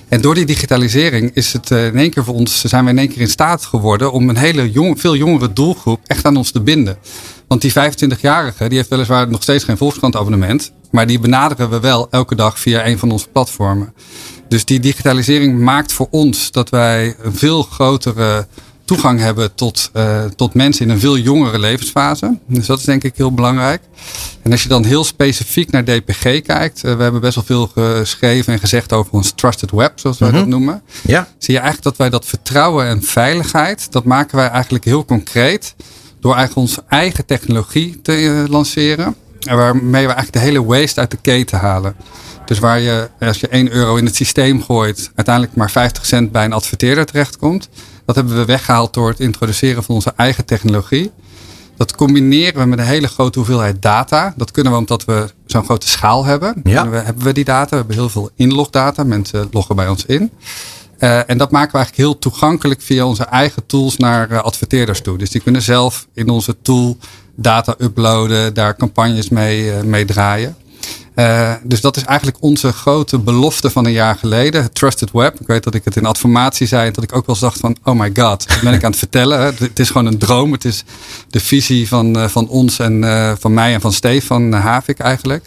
En 0.07 0.21
door 0.21 0.35
die 0.35 0.45
digitalisering 0.45 1.31
is 1.33 1.53
het 1.53 1.71
in 1.71 1.97
één 1.97 2.09
keer 2.09 2.23
voor 2.23 2.35
ons, 2.35 2.63
zijn 2.63 2.83
we 2.83 2.91
in 2.91 2.97
één 2.97 3.09
keer 3.09 3.21
in 3.21 3.29
staat 3.29 3.65
geworden 3.65 4.11
om 4.11 4.29
een 4.29 4.37
hele 4.37 4.71
jong, 4.71 4.99
veel 4.99 5.15
jongere 5.15 5.53
doelgroep 5.53 5.99
echt 6.05 6.25
aan 6.25 6.37
ons 6.37 6.51
te 6.51 6.61
binden. 6.61 6.97
Want 7.47 7.61
die 7.61 7.71
25-jarige, 7.71 8.67
die 8.67 8.77
heeft 8.77 8.89
weliswaar 8.89 9.29
nog 9.29 9.41
steeds 9.41 9.63
geen 9.63 9.77
Volkskrant 9.77 10.15
abonnement. 10.15 10.71
Maar 10.91 11.07
die 11.07 11.19
benaderen 11.19 11.69
we 11.69 11.79
wel 11.79 12.07
elke 12.09 12.35
dag 12.35 12.59
via 12.59 12.85
een 12.85 12.99
van 12.99 13.11
onze 13.11 13.27
platformen. 13.27 13.93
Dus 14.53 14.65
die 14.65 14.79
digitalisering 14.79 15.59
maakt 15.59 15.93
voor 15.93 16.07
ons 16.09 16.51
dat 16.51 16.69
wij 16.69 17.15
een 17.21 17.35
veel 17.35 17.63
grotere 17.63 18.47
toegang 18.85 19.19
hebben 19.19 19.55
tot, 19.55 19.91
uh, 19.93 20.23
tot 20.35 20.53
mensen 20.53 20.85
in 20.85 20.91
een 20.91 20.99
veel 20.99 21.17
jongere 21.17 21.59
levensfase. 21.59 22.37
Dus 22.47 22.65
dat 22.65 22.79
is 22.79 22.85
denk 22.85 23.03
ik 23.03 23.13
heel 23.15 23.33
belangrijk. 23.33 23.81
En 24.41 24.51
als 24.51 24.63
je 24.63 24.69
dan 24.69 24.83
heel 24.83 25.03
specifiek 25.03 25.71
naar 25.71 25.83
DPG 25.83 26.41
kijkt, 26.41 26.83
uh, 26.85 26.95
we 26.95 27.03
hebben 27.03 27.21
best 27.21 27.35
wel 27.35 27.43
veel 27.43 27.67
geschreven 27.67 28.53
en 28.53 28.59
gezegd 28.59 28.93
over 28.93 29.11
ons 29.11 29.31
trusted 29.35 29.71
web, 29.71 29.91
zoals 29.99 30.17
wij 30.17 30.29
mm 30.29 30.35
-hmm. 30.35 30.43
dat 30.43 30.53
noemen. 30.53 30.81
Ja. 31.01 31.27
Zie 31.37 31.53
je 31.53 31.59
eigenlijk 31.59 31.83
dat 31.83 31.97
wij 31.97 32.09
dat 32.09 32.25
vertrouwen 32.25 32.85
en 32.85 33.03
veiligheid, 33.03 33.91
dat 33.91 34.03
maken 34.03 34.35
wij 34.35 34.49
eigenlijk 34.49 34.85
heel 34.85 35.05
concreet 35.05 35.75
door 36.19 36.35
eigenlijk 36.35 36.67
onze 36.67 36.83
eigen 36.87 37.25
technologie 37.25 38.01
te 38.01 38.21
uh, 38.21 38.43
lanceren. 38.47 39.15
En 39.45 39.57
waarmee 39.57 40.07
we 40.07 40.13
eigenlijk 40.13 40.33
de 40.33 40.39
hele 40.39 40.63
waste 40.65 40.99
uit 40.99 41.11
de 41.11 41.17
keten 41.21 41.59
halen. 41.59 41.95
Dus 42.45 42.59
waar 42.59 42.79
je, 42.79 43.09
als 43.19 43.39
je 43.39 43.47
1 43.47 43.71
euro 43.71 43.95
in 43.95 44.05
het 44.05 44.15
systeem 44.15 44.63
gooit, 44.63 45.11
uiteindelijk 45.15 45.55
maar 45.55 45.71
50 45.71 46.05
cent 46.05 46.31
bij 46.31 46.45
een 46.45 46.53
adverteerder 46.53 47.05
terechtkomt. 47.05 47.69
Dat 48.05 48.15
hebben 48.15 48.35
we 48.35 48.45
weggehaald 48.45 48.93
door 48.93 49.09
het 49.09 49.19
introduceren 49.19 49.83
van 49.83 49.95
onze 49.95 50.13
eigen 50.15 50.45
technologie. 50.45 51.11
Dat 51.77 51.95
combineren 51.95 52.59
we 52.59 52.65
met 52.65 52.79
een 52.79 52.85
hele 52.85 53.07
grote 53.07 53.39
hoeveelheid 53.39 53.81
data. 53.81 54.33
Dat 54.37 54.51
kunnen 54.51 54.71
we 54.71 54.77
omdat 54.77 55.05
we 55.05 55.29
zo'n 55.45 55.65
grote 55.65 55.87
schaal 55.87 56.25
hebben. 56.25 56.61
Ja. 56.63 56.89
We, 56.89 56.97
hebben 56.97 57.23
we 57.23 57.33
die 57.33 57.43
data. 57.43 57.69
We 57.69 57.75
hebben 57.75 57.95
heel 57.95 58.09
veel 58.09 58.29
inlogdata. 58.35 59.03
Mensen 59.03 59.47
loggen 59.51 59.75
bij 59.75 59.87
ons 59.87 60.05
in. 60.05 60.31
Uh, 60.99 61.29
en 61.29 61.37
dat 61.37 61.51
maken 61.51 61.71
we 61.71 61.77
eigenlijk 61.77 61.95
heel 61.95 62.19
toegankelijk 62.19 62.81
via 62.81 63.05
onze 63.05 63.23
eigen 63.23 63.65
tools 63.65 63.97
naar 63.97 64.31
uh, 64.31 64.41
adverteerders 64.41 65.01
toe. 65.01 65.17
Dus 65.17 65.29
die 65.29 65.41
kunnen 65.41 65.61
zelf 65.61 66.07
in 66.13 66.29
onze 66.29 66.55
tool 66.61 66.97
data 67.35 67.75
uploaden, 67.77 68.53
daar 68.53 68.75
campagnes 68.75 69.29
mee, 69.29 69.65
uh, 69.65 69.81
mee 69.81 70.05
draaien. 70.05 70.55
Uh, 71.15 71.53
dus 71.63 71.81
dat 71.81 71.97
is 71.97 72.03
eigenlijk 72.03 72.37
onze 72.41 72.71
grote 72.71 73.19
belofte 73.19 73.69
van 73.69 73.85
een 73.85 73.91
jaar 73.91 74.15
geleden. 74.15 74.71
Trusted 74.71 75.11
Web. 75.11 75.39
Ik 75.39 75.47
weet 75.47 75.63
dat 75.63 75.73
ik 75.73 75.85
het 75.85 75.95
in 75.95 76.05
adformatie 76.05 76.67
zei. 76.67 76.91
Dat 76.91 77.03
ik 77.03 77.15
ook 77.15 77.25
wel 77.25 77.39
dacht 77.39 77.59
van, 77.59 77.77
oh 77.83 77.99
my 77.99 78.11
god. 78.13 78.47
Dat 78.47 78.61
ben 78.61 78.73
ik 78.73 78.83
aan 78.83 78.89
het 78.89 78.99
vertellen. 78.99 79.39
Het 79.39 79.79
is 79.79 79.87
gewoon 79.87 80.05
een 80.05 80.17
droom. 80.17 80.51
Het 80.51 80.65
is 80.65 80.83
de 81.29 81.39
visie 81.39 81.87
van, 81.87 82.17
uh, 82.17 82.27
van 82.27 82.47
ons 82.47 82.79
en 82.79 83.03
van 83.39 83.53
mij 83.53 83.73
en 83.73 83.81
van 83.81 83.93
Stefan 83.93 84.53
Havik 84.53 84.99
eigenlijk. 84.99 85.45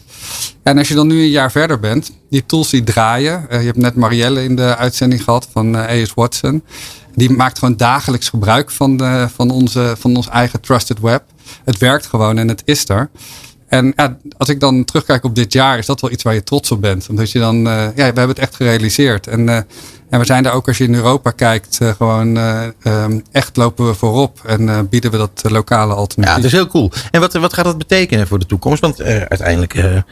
En 0.62 0.78
als 0.78 0.88
je 0.88 0.94
dan 0.94 1.06
nu 1.06 1.20
een 1.20 1.30
jaar 1.30 1.50
verder 1.50 1.80
bent. 1.80 2.12
Die 2.30 2.46
tools 2.46 2.70
die 2.70 2.84
draaien. 2.84 3.46
je 3.50 3.56
hebt 3.56 3.76
net 3.76 3.94
Marielle 3.94 4.44
in 4.44 4.56
de 4.56 4.76
uitzending 4.76 5.22
gehad 5.22 5.48
van 5.52 5.74
AS 5.74 6.14
Watson. 6.14 6.62
Die 7.14 7.30
maakt 7.30 7.58
gewoon 7.58 7.76
dagelijks 7.76 8.28
gebruik 8.28 8.70
van, 8.70 9.00
van, 9.34 9.50
onze, 9.50 9.94
van 9.98 10.16
ons 10.16 10.28
eigen 10.28 10.60
Trusted 10.60 11.00
Web. 11.00 11.22
Het 11.64 11.78
werkt 11.78 12.06
gewoon 12.06 12.38
en 12.38 12.48
het 12.48 12.62
is 12.64 12.88
er. 12.88 13.10
En 13.68 13.92
ja, 13.96 14.16
als 14.36 14.48
ik 14.48 14.60
dan 14.60 14.84
terugkijk 14.84 15.24
op 15.24 15.34
dit 15.34 15.52
jaar, 15.52 15.78
is 15.78 15.86
dat 15.86 16.00
wel 16.00 16.10
iets 16.10 16.22
waar 16.22 16.34
je 16.34 16.42
trots 16.42 16.70
op 16.70 16.80
bent. 16.80 17.06
Omdat 17.08 17.30
je 17.30 17.38
dan, 17.38 17.56
uh, 17.56 17.72
ja, 17.72 17.90
we 17.94 18.02
hebben 18.02 18.28
het 18.28 18.38
echt 18.38 18.54
gerealiseerd. 18.54 19.26
En, 19.26 19.40
uh, 19.40 19.56
en 20.10 20.18
we 20.18 20.24
zijn 20.24 20.42
daar 20.42 20.52
ook, 20.52 20.68
als 20.68 20.78
je 20.78 20.84
in 20.84 20.94
Europa 20.94 21.30
kijkt, 21.30 21.78
uh, 21.82 21.88
gewoon 21.88 22.36
um, 22.84 23.22
echt 23.32 23.56
lopen 23.56 23.86
we 23.86 23.94
voorop. 23.94 24.40
En 24.44 24.88
bieden 24.88 25.10
we 25.10 25.16
dat 25.16 25.42
lokale 25.48 25.94
alternatief. 25.94 26.34
Ja, 26.36 26.42
dat 26.42 26.52
is 26.52 26.58
heel 26.58 26.66
cool. 26.66 26.90
En 27.10 27.20
wat, 27.20 27.32
wat 27.32 27.52
gaat 27.52 27.64
dat 27.64 27.78
betekenen 27.78 28.26
voor 28.26 28.38
de 28.38 28.46
toekomst? 28.46 28.80
Want 28.80 29.02
uiteindelijk 29.02 30.02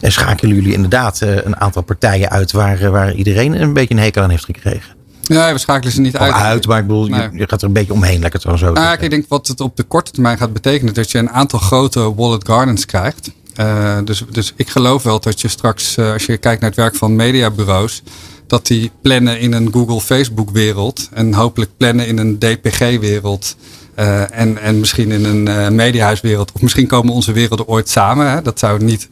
schakelen 0.00 0.54
jullie 0.54 0.72
inderdaad 0.72 1.20
een 1.20 1.56
aantal 1.56 1.82
partijen 1.82 2.30
uit 2.30 2.52
waar, 2.52 2.90
waar 2.90 3.14
iedereen 3.14 3.60
een 3.60 3.72
beetje 3.72 3.94
een 3.94 4.00
hekel 4.00 4.22
aan 4.22 4.30
heeft 4.30 4.44
gekregen. 4.44 4.99
Ja, 5.34 5.52
we 5.52 5.58
schakelen 5.58 5.92
ze 5.92 6.00
niet 6.00 6.16
uit. 6.16 6.32
uit. 6.32 6.66
Maar 6.66 6.78
ik 6.78 6.86
bedoel, 6.86 7.06
nee. 7.06 7.28
je, 7.32 7.48
gaat 7.48 7.62
er 7.62 7.66
een 7.66 7.72
beetje 7.72 7.92
omheen, 7.92 8.20
lekker 8.20 8.40
zo 8.40 8.56
zo. 8.56 8.72
Nou, 8.72 8.96
ik 9.00 9.10
denk 9.10 9.24
wat 9.28 9.46
het 9.46 9.60
op 9.60 9.76
de 9.76 9.82
korte 9.82 10.10
termijn 10.10 10.38
gaat 10.38 10.52
betekenen, 10.52 10.94
dat 10.94 11.10
je 11.10 11.18
een 11.18 11.30
aantal 11.30 11.58
grote 11.58 12.14
wallet 12.14 12.46
gardens 12.46 12.86
krijgt. 12.86 13.30
Uh, 13.60 13.98
dus, 14.04 14.24
dus 14.30 14.52
ik 14.56 14.68
geloof 14.68 15.02
wel 15.02 15.20
dat 15.20 15.40
je 15.40 15.48
straks, 15.48 15.96
uh, 15.96 16.12
als 16.12 16.26
je 16.26 16.36
kijkt 16.36 16.60
naar 16.60 16.70
het 16.70 16.78
werk 16.78 16.94
van 16.94 17.16
mediabureaus, 17.16 18.02
dat 18.46 18.66
die 18.66 18.90
plannen 19.02 19.40
in 19.40 19.52
een 19.52 19.72
Google-Facebook-wereld 19.72 21.08
en 21.12 21.34
hopelijk 21.34 21.70
plannen 21.76 22.06
in 22.06 22.18
een 22.18 22.38
DPG-wereld. 22.38 23.56
Uh, 23.98 24.38
en, 24.38 24.58
en 24.58 24.80
misschien 24.80 25.10
in 25.10 25.24
een 25.24 25.74
mediahuiswereld. 25.74 26.52
Of 26.52 26.62
misschien 26.62 26.86
komen 26.86 27.14
onze 27.14 27.32
werelden 27.32 27.68
ooit 27.68 27.88
samen. 27.88 28.30
Hè? 28.30 28.42
Dat 28.42 28.58
zou 28.58 28.84
niet 28.84 29.08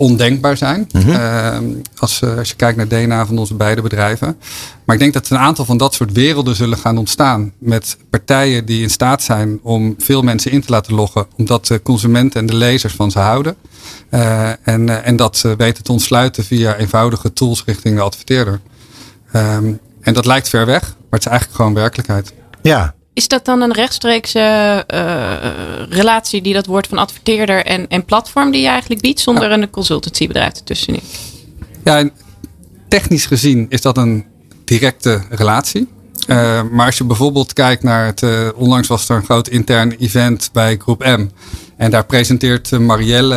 ondenkbaar 0.00 0.56
zijn. 0.56 0.88
Mm 0.92 1.00
-hmm. 1.00 1.10
uh, 1.10 1.58
als, 1.96 2.20
uh, 2.24 2.36
als 2.36 2.48
je 2.48 2.56
kijkt 2.56 2.76
naar 2.76 2.88
DNA 2.88 3.26
van 3.26 3.38
onze 3.38 3.54
beide 3.54 3.82
bedrijven. 3.82 4.36
Maar 4.84 4.94
ik 4.94 5.00
denk 5.00 5.12
dat 5.12 5.30
een 5.30 5.38
aantal 5.38 5.64
van 5.64 5.76
dat 5.76 5.94
soort 5.94 6.12
werelden 6.12 6.56
zullen 6.56 6.78
gaan 6.78 6.98
ontstaan. 6.98 7.52
Met 7.58 7.96
partijen 8.10 8.64
die 8.64 8.82
in 8.82 8.90
staat 8.90 9.22
zijn 9.22 9.58
om 9.62 9.94
veel 9.98 10.22
mensen 10.22 10.50
in 10.50 10.60
te 10.60 10.70
laten 10.70 10.94
loggen. 10.94 11.26
Omdat 11.36 11.66
de 11.66 11.82
consumenten 11.82 12.40
en 12.40 12.46
de 12.46 12.54
lezers 12.54 12.94
van 12.94 13.10
ze 13.10 13.18
houden. 13.18 13.56
Uh, 14.10 14.50
en, 14.62 15.04
en 15.04 15.16
dat 15.16 15.44
weten 15.56 15.84
te 15.84 15.92
ontsluiten 15.92 16.44
via 16.44 16.76
eenvoudige 16.76 17.32
tools 17.32 17.62
richting 17.66 17.96
de 17.96 18.02
adverteerder. 18.02 18.60
Um, 19.36 19.78
en 20.00 20.14
dat 20.14 20.26
lijkt 20.26 20.48
ver 20.48 20.66
weg, 20.66 20.82
maar 20.82 21.10
het 21.10 21.20
is 21.20 21.26
eigenlijk 21.26 21.56
gewoon 21.56 21.74
werkelijkheid. 21.74 22.32
Ja, 22.62 22.94
is 23.20 23.28
dat 23.28 23.44
dan 23.44 23.60
een 23.60 23.72
rechtstreekse 23.72 24.84
uh, 24.94 25.32
relatie 25.88 26.42
die 26.42 26.54
dat 26.54 26.66
wordt 26.66 26.86
van 26.86 26.98
adverteerder 26.98 27.64
en, 27.64 27.88
en 27.88 28.04
platform 28.04 28.50
die 28.50 28.60
je 28.60 28.68
eigenlijk 28.68 29.00
biedt, 29.00 29.20
zonder 29.20 29.50
ja. 29.50 29.56
een 29.56 29.70
consultancybedrijf 29.70 30.54
ertussenin? 30.54 31.02
Ja, 31.84 32.10
technisch 32.88 33.26
gezien 33.26 33.66
is 33.68 33.80
dat 33.80 33.96
een 33.96 34.24
directe 34.64 35.22
relatie. 35.30 35.88
Uh, 36.26 36.62
maar 36.70 36.86
als 36.86 36.98
je 36.98 37.04
bijvoorbeeld 37.04 37.52
kijkt 37.52 37.82
naar 37.82 38.06
het, 38.06 38.22
uh, 38.22 38.48
onlangs 38.54 38.88
was 38.88 39.08
er 39.08 39.16
een 39.16 39.24
groot 39.24 39.48
intern 39.48 39.90
event 39.90 40.50
bij 40.52 40.76
Groep 40.76 41.04
M. 41.04 41.28
En 41.76 41.90
daar 41.90 42.04
presenteert 42.04 42.70
Marielle 42.70 43.34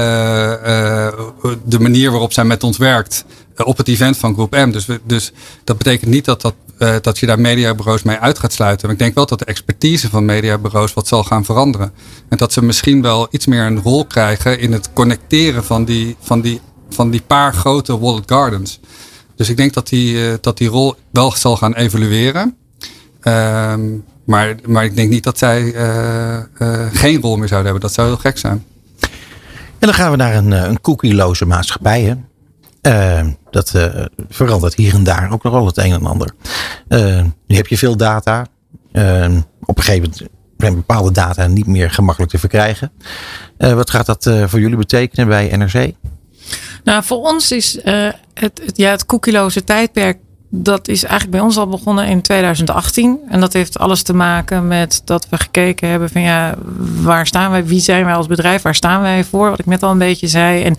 de 1.66 1.80
manier 1.80 2.12
waarop 2.12 2.34
zij 2.34 2.44
met 2.44 2.64
ons 2.64 2.78
werkt 2.78 3.26
op 3.58 3.78
het 3.78 3.88
event 3.88 4.18
van 4.18 4.34
Groep 4.34 4.52
M. 4.52 4.72
Dus, 4.72 4.86
we, 4.86 5.00
dus 5.04 5.32
dat 5.64 5.78
betekent 5.78 6.12
niet 6.12 6.26
dat, 6.26 6.42
dat, 6.42 6.54
uh, 6.84 6.96
dat 7.02 7.20
je 7.20 7.26
daar 7.26 7.40
mediabureaus 7.40 8.04
mee 8.04 8.18
uit 8.18 8.40
gaat 8.40 8.54
sluiten. 8.54 8.86
Maar 8.86 8.96
ik 8.96 9.02
denk 9.02 9.16
wel 9.16 9.26
dat 9.26 9.40
de 9.40 9.46
expertise 9.46 10.10
van 10.10 10.26
mediabureaus 10.26 10.94
wat 10.94 11.08
zal 11.08 11.24
gaan 11.24 11.46
veranderen. 11.46 11.92
En 12.30 12.38
dat 12.38 12.54
ze 12.54 12.64
misschien 12.64 13.02
wel 13.02 13.28
iets 13.32 13.46
meer 13.46 13.66
een 13.66 13.82
rol 13.82 14.06
krijgen 14.06 14.60
in 14.60 14.72
het 14.72 14.90
connecteren 14.94 15.64
van 15.64 15.86
die, 15.86 16.16
van 16.20 16.42
die, 16.42 16.62
van 16.90 17.10
die 17.10 17.22
paar 17.28 17.54
grote 17.54 18.00
wallet 18.00 18.24
gardens. 18.26 18.80
Dus 19.36 19.50
ik 19.50 19.58
denk 19.58 19.74
dat 19.74 19.88
die, 19.88 20.14
uh, 20.14 20.34
dat 20.42 20.58
die 20.58 20.68
rol 20.68 20.96
wel 21.12 21.32
zal 21.32 21.58
gaan 21.58 21.74
evolueren. 21.74 22.56
Um, 23.22 24.04
maar, 24.26 24.56
maar 24.66 24.84
ik 24.84 24.96
denk 24.96 25.10
niet 25.10 25.24
dat 25.24 25.38
zij 25.38 25.74
uh, 25.74 26.40
geen 26.92 27.22
rol 27.22 27.36
meer 27.36 27.48
zouden 27.48 27.72
hebben. 27.72 27.82
Dat 27.82 27.94
zou 27.94 28.08
heel 28.08 28.18
gek 28.18 28.38
zijn. 28.38 28.66
En 29.80 29.90
dan 29.90 29.94
gaan 29.94 30.12
we 30.12 30.18
naar 30.18 30.36
een, 30.36 30.52
een 30.52 30.82
cookieloze 30.82 31.46
maatschappij. 31.46 32.02
Hè? 32.02 32.16
Dat 33.50 33.74
verandert 34.30 34.76
hier 34.76 34.94
en 34.94 35.04
daar 35.04 35.32
ook 35.32 35.44
nog 35.44 35.66
het 35.66 35.78
een 35.78 35.92
en 35.92 36.06
ander. 36.06 36.34
nu 37.48 37.56
heb 37.56 37.68
je 37.68 37.78
veel 37.78 37.98
data. 37.98 38.46
op 39.66 39.78
een 39.78 39.84
gegeven 39.84 40.02
moment 40.02 40.22
zijn 40.58 40.76
bepaalde 40.76 41.12
data 41.12 41.48
niet 41.48 41.68
meer 41.68 41.92
gemakkelijk 41.92 42.32
te 42.32 42.40
verkrijgen. 42.40 42.92
wat 43.58 43.90
gaat 43.90 44.06
dat 44.06 44.32
voor 44.46 44.60
jullie 44.60 44.78
betekenen 44.78 45.28
bij 45.28 45.58
NRC? 45.58 45.92
Nou, 46.84 47.04
voor 47.04 47.18
ons 47.18 47.52
is 47.52 47.80
het, 47.84 48.16
het, 48.34 48.72
ja, 48.76 48.92
het 48.92 49.66
tijdperk 49.66 50.18
dat 50.56 50.88
is 50.88 51.04
eigenlijk 51.04 51.32
bij 51.32 51.40
ons 51.40 51.58
al 51.58 51.68
begonnen 51.68 52.08
in 52.08 52.22
2018. 52.22 53.20
En 53.30 53.40
dat 53.40 53.54
heeft 53.54 53.80
alles 53.80 54.04
te 54.04 54.14
maken 54.14 54.68
met 54.68 55.02
dat 55.06 55.28
we 55.30 55.38
gekeken 55.38 55.90
hebben 55.90 56.10
van 56.10 56.22
ja, 56.22 56.56
waar 57.02 57.28
staan 57.28 57.52
wij? 57.52 57.66
Wie 57.66 57.80
zijn 57.80 58.06
wij 58.06 58.14
als 58.14 58.28
bedrijf? 58.28 58.62
Waar 58.62 58.76
staan 58.76 59.02
wij 59.02 59.24
voor? 59.24 59.50
Wat 59.50 59.60
ik 59.60 59.66
net 59.66 59.84
al 59.84 59.92
een 59.92 59.98
beetje 59.98 60.28
zei. 60.28 60.64
En 60.64 60.76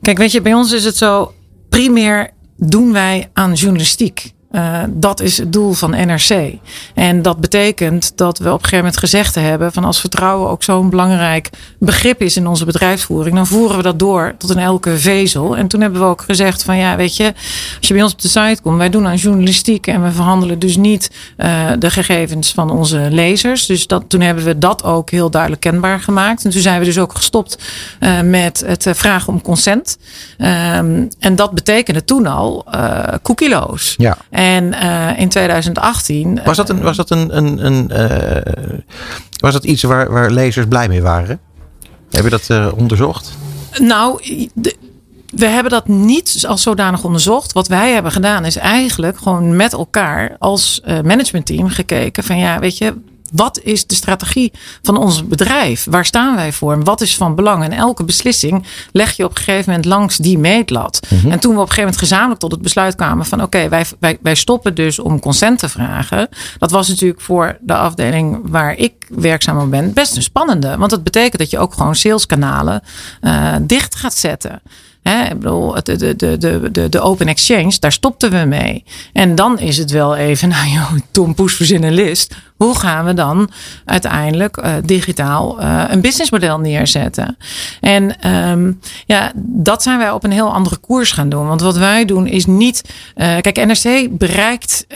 kijk, 0.00 0.18
weet 0.18 0.32
je, 0.32 0.40
bij 0.40 0.54
ons 0.54 0.72
is 0.72 0.84
het 0.84 0.96
zo, 0.96 1.32
primair 1.68 2.30
doen 2.56 2.92
wij 2.92 3.30
aan 3.32 3.52
journalistiek. 3.52 4.32
Uh, 4.52 4.82
dat 4.88 5.20
is 5.20 5.38
het 5.38 5.52
doel 5.52 5.72
van 5.72 5.90
NRC. 5.90 6.52
En 6.94 7.22
dat 7.22 7.40
betekent 7.40 8.16
dat 8.16 8.38
we 8.38 8.44
op 8.44 8.52
een 8.52 8.58
gegeven 8.58 8.78
moment 8.78 8.96
gezegd 8.96 9.34
hebben: 9.34 9.72
van 9.72 9.84
als 9.84 10.00
vertrouwen 10.00 10.50
ook 10.50 10.62
zo'n 10.62 10.90
belangrijk 10.90 11.50
begrip 11.78 12.20
is 12.20 12.36
in 12.36 12.46
onze 12.46 12.64
bedrijfsvoering, 12.64 13.34
dan 13.34 13.46
voeren 13.46 13.76
we 13.76 13.82
dat 13.82 13.98
door 13.98 14.34
tot 14.38 14.50
in 14.50 14.58
elke 14.58 14.98
vezel. 14.98 15.56
En 15.56 15.68
toen 15.68 15.80
hebben 15.80 16.00
we 16.00 16.06
ook 16.06 16.22
gezegd: 16.22 16.62
van 16.62 16.76
ja, 16.76 16.96
weet 16.96 17.16
je, 17.16 17.34
als 17.78 17.88
je 17.88 17.94
bij 17.94 18.02
ons 18.02 18.12
op 18.12 18.20
de 18.20 18.28
site 18.28 18.58
komt, 18.62 18.76
wij 18.76 18.90
doen 18.90 19.06
aan 19.06 19.16
journalistiek 19.16 19.86
en 19.86 20.02
we 20.02 20.10
verhandelen 20.10 20.58
dus 20.58 20.76
niet 20.76 21.10
uh, 21.36 21.70
de 21.78 21.90
gegevens 21.90 22.52
van 22.52 22.70
onze 22.70 23.08
lezers. 23.10 23.66
Dus 23.66 23.86
dat, 23.86 24.04
toen 24.08 24.20
hebben 24.20 24.44
we 24.44 24.58
dat 24.58 24.84
ook 24.84 25.10
heel 25.10 25.30
duidelijk 25.30 25.62
kenbaar 25.62 26.00
gemaakt. 26.00 26.44
En 26.44 26.50
toen 26.50 26.62
zijn 26.62 26.78
we 26.78 26.84
dus 26.84 26.98
ook 26.98 27.14
gestopt 27.14 27.58
uh, 28.00 28.20
met 28.20 28.62
het 28.66 28.86
vragen 28.90 29.32
om 29.32 29.42
consent. 29.42 29.98
Um, 30.38 31.08
en 31.18 31.36
dat 31.36 31.52
betekende 31.52 32.04
toen 32.04 32.26
al 32.26 32.66
koekieloos. 33.22 33.94
Ja. 33.96 34.16
En 34.38 34.64
uh, 34.72 35.18
in 35.18 35.28
2018. 35.28 36.40
Was 36.44 36.56
dat, 36.56 36.68
een, 36.68 36.80
was 36.80 36.96
dat, 36.96 37.10
een, 37.10 37.36
een, 37.36 37.66
een 37.66 37.90
uh, 37.92 38.88
was 39.40 39.52
dat 39.52 39.64
iets 39.64 39.82
waar, 39.82 40.12
waar 40.12 40.30
lezers 40.30 40.66
blij 40.66 40.88
mee 40.88 41.02
waren? 41.02 41.40
Heb 42.10 42.24
je 42.24 42.30
dat 42.30 42.48
uh, 42.50 42.72
onderzocht? 42.76 43.36
Nou, 43.78 44.22
de, 44.54 44.76
we 45.26 45.46
hebben 45.46 45.72
dat 45.72 45.88
niet 45.88 46.44
als 46.48 46.62
zodanig 46.62 47.04
onderzocht. 47.04 47.52
Wat 47.52 47.68
wij 47.68 47.92
hebben 47.92 48.12
gedaan 48.12 48.44
is 48.44 48.56
eigenlijk 48.56 49.18
gewoon 49.18 49.56
met 49.56 49.72
elkaar 49.72 50.36
als 50.38 50.80
managementteam 50.84 51.68
gekeken 51.68 52.24
van 52.24 52.38
ja, 52.38 52.58
weet 52.58 52.78
je, 52.78 52.94
wat 53.32 53.60
is 53.62 53.86
de 53.86 53.94
strategie 53.94 54.52
van 54.82 54.96
ons 54.96 55.26
bedrijf? 55.26 55.86
Waar 55.90 56.04
staan 56.04 56.34
wij 56.34 56.52
voor? 56.52 56.82
wat 56.84 57.00
is 57.00 57.16
van 57.16 57.34
belang? 57.34 57.64
En 57.64 57.72
elke 57.72 58.04
beslissing 58.04 58.64
leg 58.92 59.16
je 59.16 59.24
op 59.24 59.30
een 59.30 59.36
gegeven 59.36 59.64
moment 59.66 59.84
langs 59.84 60.16
die 60.16 60.38
meetlat. 60.38 61.06
Mhm. 61.08 61.30
En 61.30 61.40
toen 61.40 61.54
we 61.54 61.60
op 61.60 61.68
een 61.68 61.72
gegeven 61.72 61.82
moment 61.82 61.98
gezamenlijk 61.98 62.40
tot 62.40 62.52
het 62.52 62.62
besluit 62.62 62.94
kwamen 62.94 63.26
van 63.26 63.42
oké, 63.42 63.68
wij, 63.68 63.84
wij, 64.00 64.18
wij 64.22 64.34
stoppen 64.34 64.74
dus 64.74 64.98
om 64.98 65.20
consent 65.20 65.58
te 65.58 65.68
vragen. 65.68 66.28
Dat 66.58 66.70
was 66.70 66.88
natuurlijk 66.88 67.20
voor 67.20 67.58
de 67.60 67.74
afdeling 67.74 68.38
waar 68.42 68.76
ik 68.76 68.92
werkzaam 69.08 69.58
op 69.58 69.70
ben 69.70 69.92
best 69.92 70.16
een 70.16 70.22
spannende. 70.22 70.76
Want 70.76 70.90
dat 70.90 71.04
betekent 71.04 71.38
dat 71.38 71.50
je 71.50 71.58
ook 71.58 71.74
gewoon 71.74 71.96
saleskanalen 71.96 72.82
uh, 73.22 73.54
dicht 73.62 73.94
gaat 73.94 74.14
zetten. 74.14 74.60
Hè, 75.02 75.24
ik 75.24 75.38
bedoel, 75.38 75.74
de, 75.82 75.96
de, 75.96 76.16
de, 76.16 76.68
de, 76.72 76.88
de 76.88 77.00
open 77.00 77.28
exchange, 77.28 77.76
daar 77.78 77.92
stopten 77.92 78.30
we 78.30 78.44
mee. 78.44 78.84
En 79.12 79.34
dan 79.34 79.58
is 79.58 79.78
het 79.78 79.90
wel 79.90 80.16
even, 80.16 80.48
nou 80.54 80.68
joh, 80.68 80.92
Tom 81.10 81.34
Poes. 81.34 81.56
Hoe 82.58 82.78
gaan 82.78 83.04
we 83.04 83.14
dan 83.14 83.50
uiteindelijk 83.84 84.56
uh, 84.56 84.72
digitaal 84.84 85.60
uh, 85.60 85.84
een 85.88 86.00
businessmodel 86.00 86.58
neerzetten? 86.58 87.36
En 87.80 88.30
um, 88.50 88.80
ja, 89.06 89.32
dat 89.36 89.82
zijn 89.82 89.98
wij 89.98 90.10
op 90.10 90.24
een 90.24 90.30
heel 90.32 90.52
andere 90.52 90.76
koers 90.76 91.12
gaan 91.12 91.28
doen. 91.28 91.46
Want 91.46 91.60
wat 91.60 91.76
wij 91.76 92.04
doen 92.04 92.26
is 92.26 92.46
niet. 92.46 92.82
Uh, 93.16 93.36
kijk, 93.40 93.66
NRC 93.66 94.18
bereikt 94.18 94.86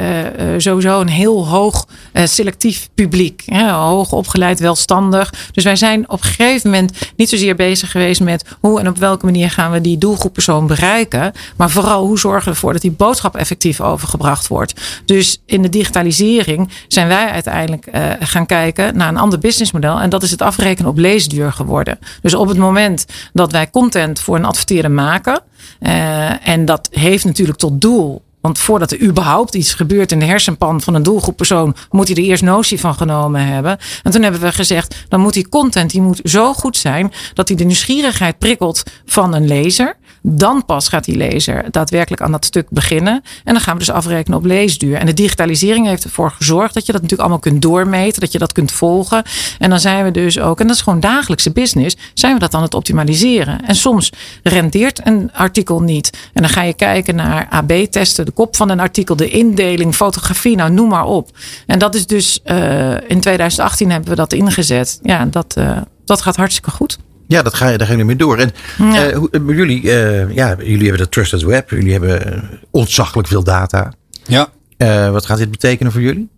sowieso 0.56 1.00
een 1.00 1.08
heel 1.08 1.46
hoog 1.48 1.86
selectief 2.12 2.88
publiek. 2.94 3.42
Hè, 3.46 3.70
hoog 3.70 4.12
opgeleid, 4.12 4.60
welstandig. 4.60 5.34
Dus 5.52 5.64
wij 5.64 5.76
zijn 5.76 6.10
op 6.10 6.18
een 6.18 6.28
gegeven 6.28 6.70
moment 6.70 6.92
niet 7.16 7.28
zozeer 7.28 7.54
bezig 7.54 7.90
geweest 7.90 8.20
met 8.20 8.44
hoe 8.60 8.80
en 8.80 8.88
op 8.88 8.98
welke 8.98 9.24
manier 9.24 9.50
gaan 9.50 9.70
we 9.70 9.80
die 9.80 9.98
doelgroeppersoon 9.98 10.66
bereiken. 10.66 11.32
Maar 11.56 11.70
vooral 11.70 12.06
hoe 12.06 12.18
zorgen 12.18 12.44
we 12.44 12.50
ervoor 12.50 12.72
dat 12.72 12.82
die 12.82 12.90
boodschap 12.90 13.36
effectief 13.36 13.80
overgebracht 13.80 14.48
wordt. 14.48 14.80
Dus 15.04 15.42
in 15.46 15.62
de 15.62 15.68
digitalisering 15.68 16.70
zijn 16.88 17.08
wij 17.08 17.16
uiteindelijk 17.18 17.50
uiteindelijk 17.52 18.18
uh, 18.20 18.26
gaan 18.28 18.46
kijken 18.46 18.96
naar 18.96 19.08
een 19.08 19.16
ander 19.16 19.38
businessmodel. 19.38 20.00
En 20.00 20.10
dat 20.10 20.22
is 20.22 20.30
het 20.30 20.42
afrekenen 20.42 20.90
op 20.90 20.98
leesduur 20.98 21.52
geworden. 21.52 21.98
Dus 22.22 22.34
op 22.34 22.48
het 22.48 22.58
moment 22.58 23.06
dat 23.32 23.52
wij 23.52 23.70
content 23.70 24.20
voor 24.20 24.36
een 24.36 24.44
adverteren 24.44 24.94
maken. 24.94 25.40
Uh, 25.80 26.48
en 26.48 26.64
dat 26.64 26.88
heeft 26.90 27.24
natuurlijk 27.24 27.58
tot 27.58 27.80
doel 27.80 28.22
want 28.42 28.58
voordat 28.58 28.90
er 28.90 29.02
überhaupt 29.02 29.54
iets 29.54 29.74
gebeurt 29.74 30.12
in 30.12 30.18
de 30.18 30.24
hersenpan 30.24 30.80
van 30.80 30.94
een 30.94 31.02
doelgroeppersoon, 31.02 31.76
moet 31.90 32.08
hij 32.08 32.16
er 32.16 32.22
eerst 32.22 32.42
notie 32.42 32.80
van 32.80 32.94
genomen 32.94 33.46
hebben. 33.46 33.78
En 34.02 34.10
toen 34.10 34.22
hebben 34.22 34.40
we 34.40 34.52
gezegd, 34.52 35.04
dan 35.08 35.20
moet 35.20 35.32
die 35.32 35.48
content 35.48 35.90
die 35.90 36.00
moet 36.00 36.20
zo 36.24 36.54
goed 36.54 36.76
zijn 36.76 37.12
dat 37.34 37.48
hij 37.48 37.56
de 37.56 37.64
nieuwsgierigheid 37.64 38.38
prikkelt 38.38 38.82
van 39.06 39.34
een 39.34 39.46
lezer. 39.46 39.96
Dan 40.22 40.64
pas 40.64 40.88
gaat 40.88 41.04
die 41.04 41.16
lezer 41.16 41.64
daadwerkelijk 41.70 42.22
aan 42.22 42.32
dat 42.32 42.44
stuk 42.44 42.66
beginnen. 42.70 43.22
En 43.44 43.52
dan 43.52 43.62
gaan 43.62 43.72
we 43.72 43.78
dus 43.78 43.90
afrekenen 43.90 44.38
op 44.38 44.44
leesduur. 44.44 44.96
En 44.96 45.06
de 45.06 45.14
digitalisering 45.14 45.86
heeft 45.86 46.04
ervoor 46.04 46.30
gezorgd 46.30 46.74
dat 46.74 46.86
je 46.86 46.92
dat 46.92 47.02
natuurlijk 47.02 47.28
allemaal 47.28 47.50
kunt 47.50 47.62
doormeten, 47.62 48.20
dat 48.20 48.32
je 48.32 48.38
dat 48.38 48.52
kunt 48.52 48.72
volgen. 48.72 49.22
En 49.58 49.70
dan 49.70 49.80
zijn 49.80 50.04
we 50.04 50.10
dus 50.10 50.38
ook, 50.38 50.60
en 50.60 50.66
dat 50.66 50.76
is 50.76 50.82
gewoon 50.82 51.00
dagelijkse 51.00 51.50
business, 51.50 51.96
zijn 52.14 52.34
we 52.34 52.40
dat 52.40 52.54
aan 52.54 52.62
het 52.62 52.74
optimaliseren. 52.74 53.66
En 53.66 53.74
soms 53.74 54.12
rendeert 54.42 55.06
een 55.06 55.30
artikel 55.32 55.80
niet. 55.80 56.10
En 56.32 56.42
dan 56.42 56.50
ga 56.50 56.62
je 56.62 56.74
kijken 56.74 57.14
naar 57.14 57.46
AB-testen, 57.50 58.24
de 58.24 58.30
kop 58.30 58.56
van 58.56 58.70
een 58.70 58.80
artikel, 58.80 59.16
de 59.16 59.28
indeling, 59.28 59.94
fotografie, 59.94 60.56
nou 60.56 60.70
noem 60.70 60.88
maar 60.88 61.04
op. 61.04 61.30
En 61.66 61.78
dat 61.78 61.94
is 61.94 62.06
dus 62.06 62.40
uh, 62.44 62.90
in 63.10 63.20
2018 63.20 63.90
hebben 63.90 64.10
we 64.10 64.16
dat 64.16 64.32
ingezet. 64.32 64.98
Ja, 65.02 65.24
dat, 65.24 65.54
uh, 65.58 65.76
dat 66.04 66.22
gaat 66.22 66.36
hartstikke 66.36 66.70
goed. 66.70 66.98
Ja, 67.32 67.42
dat 67.42 67.54
ga 67.54 67.68
je, 67.68 67.78
daar 67.78 67.86
gaan 67.86 67.96
jullie 67.96 68.16
mee 68.16 68.26
door. 68.26 68.38
En 68.38 68.52
ja. 68.78 69.12
uh, 69.12 69.56
jullie, 69.56 69.82
uh, 69.82 70.34
ja, 70.34 70.56
jullie 70.58 70.88
hebben 70.88 70.98
de 70.98 71.08
Trusted 71.08 71.42
Web. 71.42 71.70
Jullie 71.70 71.92
hebben 71.92 72.48
ontzaglijk 72.70 73.28
veel 73.28 73.44
data. 73.44 73.92
Ja. 74.26 74.48
Uh, 74.78 75.10
wat 75.10 75.26
gaat 75.26 75.38
dit 75.38 75.50
betekenen 75.50 75.92
voor 75.92 76.00
jullie? 76.00 76.28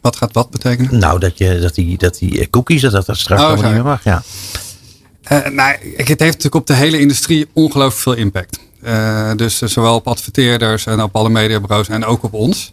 Wat 0.00 0.16
gaat 0.16 0.32
wat 0.32 0.50
betekenen? 0.50 0.98
Nou, 0.98 1.18
dat, 1.18 1.38
je, 1.38 1.58
dat, 1.58 1.74
die, 1.74 1.98
dat 1.98 2.18
die 2.18 2.50
cookies, 2.50 2.80
dat 2.80 3.06
dat 3.06 3.16
straks 3.16 3.42
oh, 3.42 3.54
niet 3.54 3.72
meer 3.72 3.84
mag. 3.84 4.04
Ja. 4.04 4.22
nou, 5.28 5.76
het 5.96 6.08
heeft 6.08 6.20
natuurlijk 6.20 6.54
op 6.54 6.66
de 6.66 6.74
hele 6.74 7.00
industrie 7.00 7.46
ongelooflijk 7.52 8.02
veel 8.02 8.14
impact. 8.14 8.58
dus 9.36 9.58
zowel 9.58 9.94
op 9.94 10.06
adverteerders 10.06 10.86
en 10.86 11.02
op 11.02 11.16
alle 11.16 11.30
mediabureaus 11.30 11.88
en 11.88 12.04
ook 12.04 12.22
op 12.22 12.32
ons. 12.32 12.72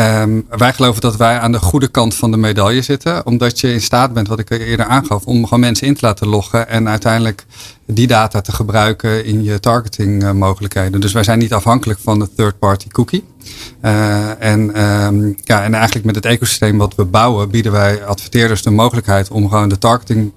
Um, 0.00 0.46
wij 0.48 0.72
geloven 0.72 1.00
dat 1.00 1.16
wij 1.16 1.38
aan 1.38 1.52
de 1.52 1.58
goede 1.58 1.88
kant 1.88 2.14
van 2.14 2.30
de 2.30 2.36
medaille 2.36 2.82
zitten. 2.82 3.26
Omdat 3.26 3.60
je 3.60 3.72
in 3.72 3.80
staat 3.80 4.12
bent, 4.12 4.28
wat 4.28 4.38
ik 4.38 4.50
eerder 4.50 4.86
aangaf, 4.86 5.24
om 5.24 5.44
gewoon 5.44 5.60
mensen 5.60 5.86
in 5.86 5.94
te 5.94 6.06
laten 6.06 6.26
loggen. 6.26 6.68
En 6.68 6.88
uiteindelijk 6.88 7.46
die 7.86 8.06
data 8.06 8.40
te 8.40 8.52
gebruiken 8.52 9.24
in 9.24 9.42
je 9.42 9.60
targeting 9.60 10.32
mogelijkheden. 10.32 11.00
Dus 11.00 11.12
wij 11.12 11.22
zijn 11.22 11.38
niet 11.38 11.52
afhankelijk 11.52 11.98
van 12.02 12.18
de 12.18 12.28
third 12.36 12.58
party 12.58 12.88
cookie. 12.88 13.24
Uh, 13.82 14.42
en, 14.42 14.82
um, 14.82 15.36
ja, 15.44 15.62
en 15.62 15.74
eigenlijk 15.74 16.06
met 16.06 16.14
het 16.14 16.24
ecosysteem 16.24 16.78
wat 16.78 16.94
we 16.94 17.04
bouwen, 17.04 17.50
bieden 17.50 17.72
wij 17.72 18.04
adverteerders 18.04 18.62
de 18.62 18.70
mogelijkheid 18.70 19.30
om 19.30 19.48
gewoon 19.48 19.68
de 19.68 19.78
targeting 19.78 20.32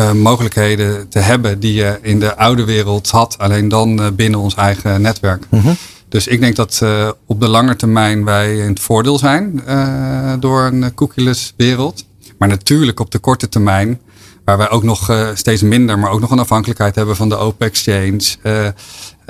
uh, 0.00 0.12
mogelijkheden 0.12 1.08
te 1.08 1.18
hebben 1.18 1.60
die 1.60 1.74
je 1.74 1.98
in 2.02 2.20
de 2.20 2.36
oude 2.36 2.64
wereld 2.64 3.10
had. 3.10 3.38
Alleen 3.38 3.68
dan 3.68 4.14
binnen 4.16 4.40
ons 4.40 4.54
eigen 4.54 5.00
netwerk. 5.00 5.44
Mm. 5.48 5.76
Dus 6.08 6.26
ik 6.26 6.40
denk 6.40 6.56
dat 6.56 6.80
uh, 6.82 7.08
op 7.26 7.40
de 7.40 7.48
lange 7.48 7.76
termijn 7.76 8.24
wij 8.24 8.56
in 8.56 8.68
het 8.68 8.80
voordeel 8.80 9.18
zijn 9.18 9.62
uh, 9.68 10.32
door 10.40 10.62
een 10.62 10.94
cookieless 10.94 11.54
wereld. 11.56 12.04
Maar 12.38 12.48
natuurlijk 12.48 13.00
op 13.00 13.10
de 13.10 13.18
korte 13.18 13.48
termijn, 13.48 14.00
waar 14.44 14.58
wij 14.58 14.70
ook 14.70 14.82
nog 14.82 15.10
uh, 15.10 15.28
steeds 15.34 15.62
minder, 15.62 15.98
maar 15.98 16.10
ook 16.10 16.20
nog 16.20 16.30
een 16.30 16.38
afhankelijkheid 16.38 16.94
hebben 16.94 17.16
van 17.16 17.28
de 17.28 17.36
open 17.36 17.66
exchange. 17.66 18.22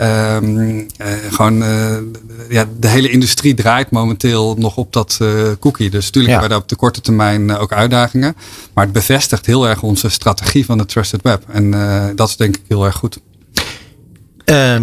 Um, 0.01 0.87
gewoon, 1.31 1.59
ja, 2.49 2.65
de 2.81 2.89
hele 2.89 3.11
industrie 3.11 3.55
draait 3.55 3.91
momenteel 3.91 4.55
nog 4.59 4.77
op 4.77 4.93
dat 4.93 5.21
cookie. 5.61 5.91
Dus 5.91 6.05
natuurlijk 6.05 6.35
ja. 6.35 6.41
hebben 6.41 6.43
we 6.43 6.49
daar 6.49 6.63
op 6.63 6.69
de 6.69 6.77
korte 6.77 7.01
termijn 7.01 7.57
ook 7.57 7.73
uitdagingen. 7.73 8.37
Maar 8.75 8.85
het 8.85 8.93
bevestigt 8.93 9.47
heel 9.47 9.69
erg 9.69 9.83
onze 9.83 10.09
strategie 10.09 10.65
van 10.65 10.79
de 10.79 10.87
Trusted 10.87 11.23
Web. 11.23 11.45
En 11.49 11.71
dat 12.17 12.29
is 12.29 12.37
denk 12.37 12.57
ik 12.57 12.63
heel 12.69 12.85
erg 12.85 12.97
goed. 12.97 13.21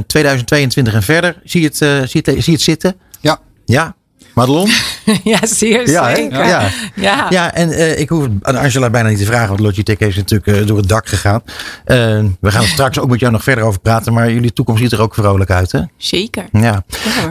2022 0.07 0.93
ehm, 0.93 1.01
en 1.01 1.05
verder, 1.05 1.41
zie 1.43 1.61
je 1.61 1.67
het, 1.67 1.81
uh, 1.81 2.07
zie 2.07 2.21
het, 2.23 2.43
zie 2.43 2.53
het 2.53 2.61
zitten? 2.61 2.95
Ja. 3.19 3.39
Ja? 3.65 3.95
Madelon? 4.35 4.69
ja, 5.23 5.39
zeer 5.41 5.89
ja, 5.89 6.15
zeker. 6.15 6.45
Ja. 6.45 6.69
Ja. 6.95 7.27
ja, 7.29 7.53
en 7.53 7.69
uh, 7.69 7.99
ik 7.99 8.09
hoef 8.09 8.27
aan 8.41 8.55
Angela 8.55 8.89
bijna 8.89 9.09
niet 9.09 9.17
te 9.17 9.25
vragen, 9.25 9.47
want 9.47 9.59
Logitech 9.59 9.97
is 9.97 10.15
natuurlijk 10.15 10.59
uh, 10.59 10.67
door 10.67 10.77
het 10.77 10.87
dak 10.87 11.07
gegaan. 11.07 11.41
Uh, 11.45 11.95
we 12.39 12.51
gaan 12.51 12.61
er 12.61 12.67
straks 12.67 12.99
ook 12.99 13.09
met 13.09 13.19
jou 13.19 13.31
nog 13.31 13.43
verder 13.43 13.63
over 13.63 13.79
praten, 13.79 14.13
maar 14.13 14.31
jullie 14.31 14.53
toekomst 14.53 14.81
ziet 14.81 14.91
er 14.91 15.01
ook 15.01 15.13
vrolijk 15.13 15.49
uit, 15.49 15.71
hè? 15.71 15.81
Zeker. 15.97 16.45
Ja. 16.51 16.61
ja. 16.61 16.83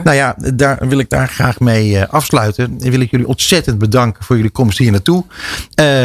Nou 0.03 0.15
ja, 0.15 0.35
daar 0.53 0.87
wil 0.87 0.99
ik 0.99 1.09
daar 1.09 1.27
graag 1.27 1.59
mee 1.59 2.03
afsluiten. 2.03 2.77
En 2.79 2.91
wil 2.91 2.99
ik 2.99 3.11
jullie 3.11 3.27
ontzettend 3.27 3.77
bedanken 3.77 4.23
voor 4.23 4.35
jullie 4.35 4.51
komst 4.51 4.77
hier 4.77 4.91
naartoe. 4.91 5.23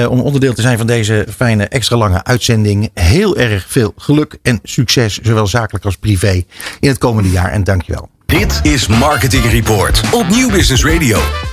om 0.08 0.20
onderdeel 0.20 0.54
te 0.54 0.62
zijn 0.62 0.78
van 0.78 0.86
deze 0.86 1.26
fijne 1.36 1.64
extra 1.68 1.96
lange 1.96 2.24
uitzending. 2.24 2.90
Heel 2.94 3.36
erg 3.36 3.64
veel 3.68 3.92
geluk 3.96 4.38
en 4.42 4.60
succes, 4.62 5.18
zowel 5.18 5.46
zakelijk 5.46 5.84
als 5.84 5.96
privé, 5.96 6.44
in 6.80 6.88
het 6.88 6.98
komende 6.98 7.30
jaar. 7.30 7.50
En 7.50 7.64
dankjewel. 7.64 8.08
Dit 8.30 8.60
is 8.62 8.86
Marketing 8.86 9.44
Report 9.44 10.02
op 10.12 10.28
Nieuw 10.28 10.50
Business 10.50 10.84
Radio. 10.84 11.49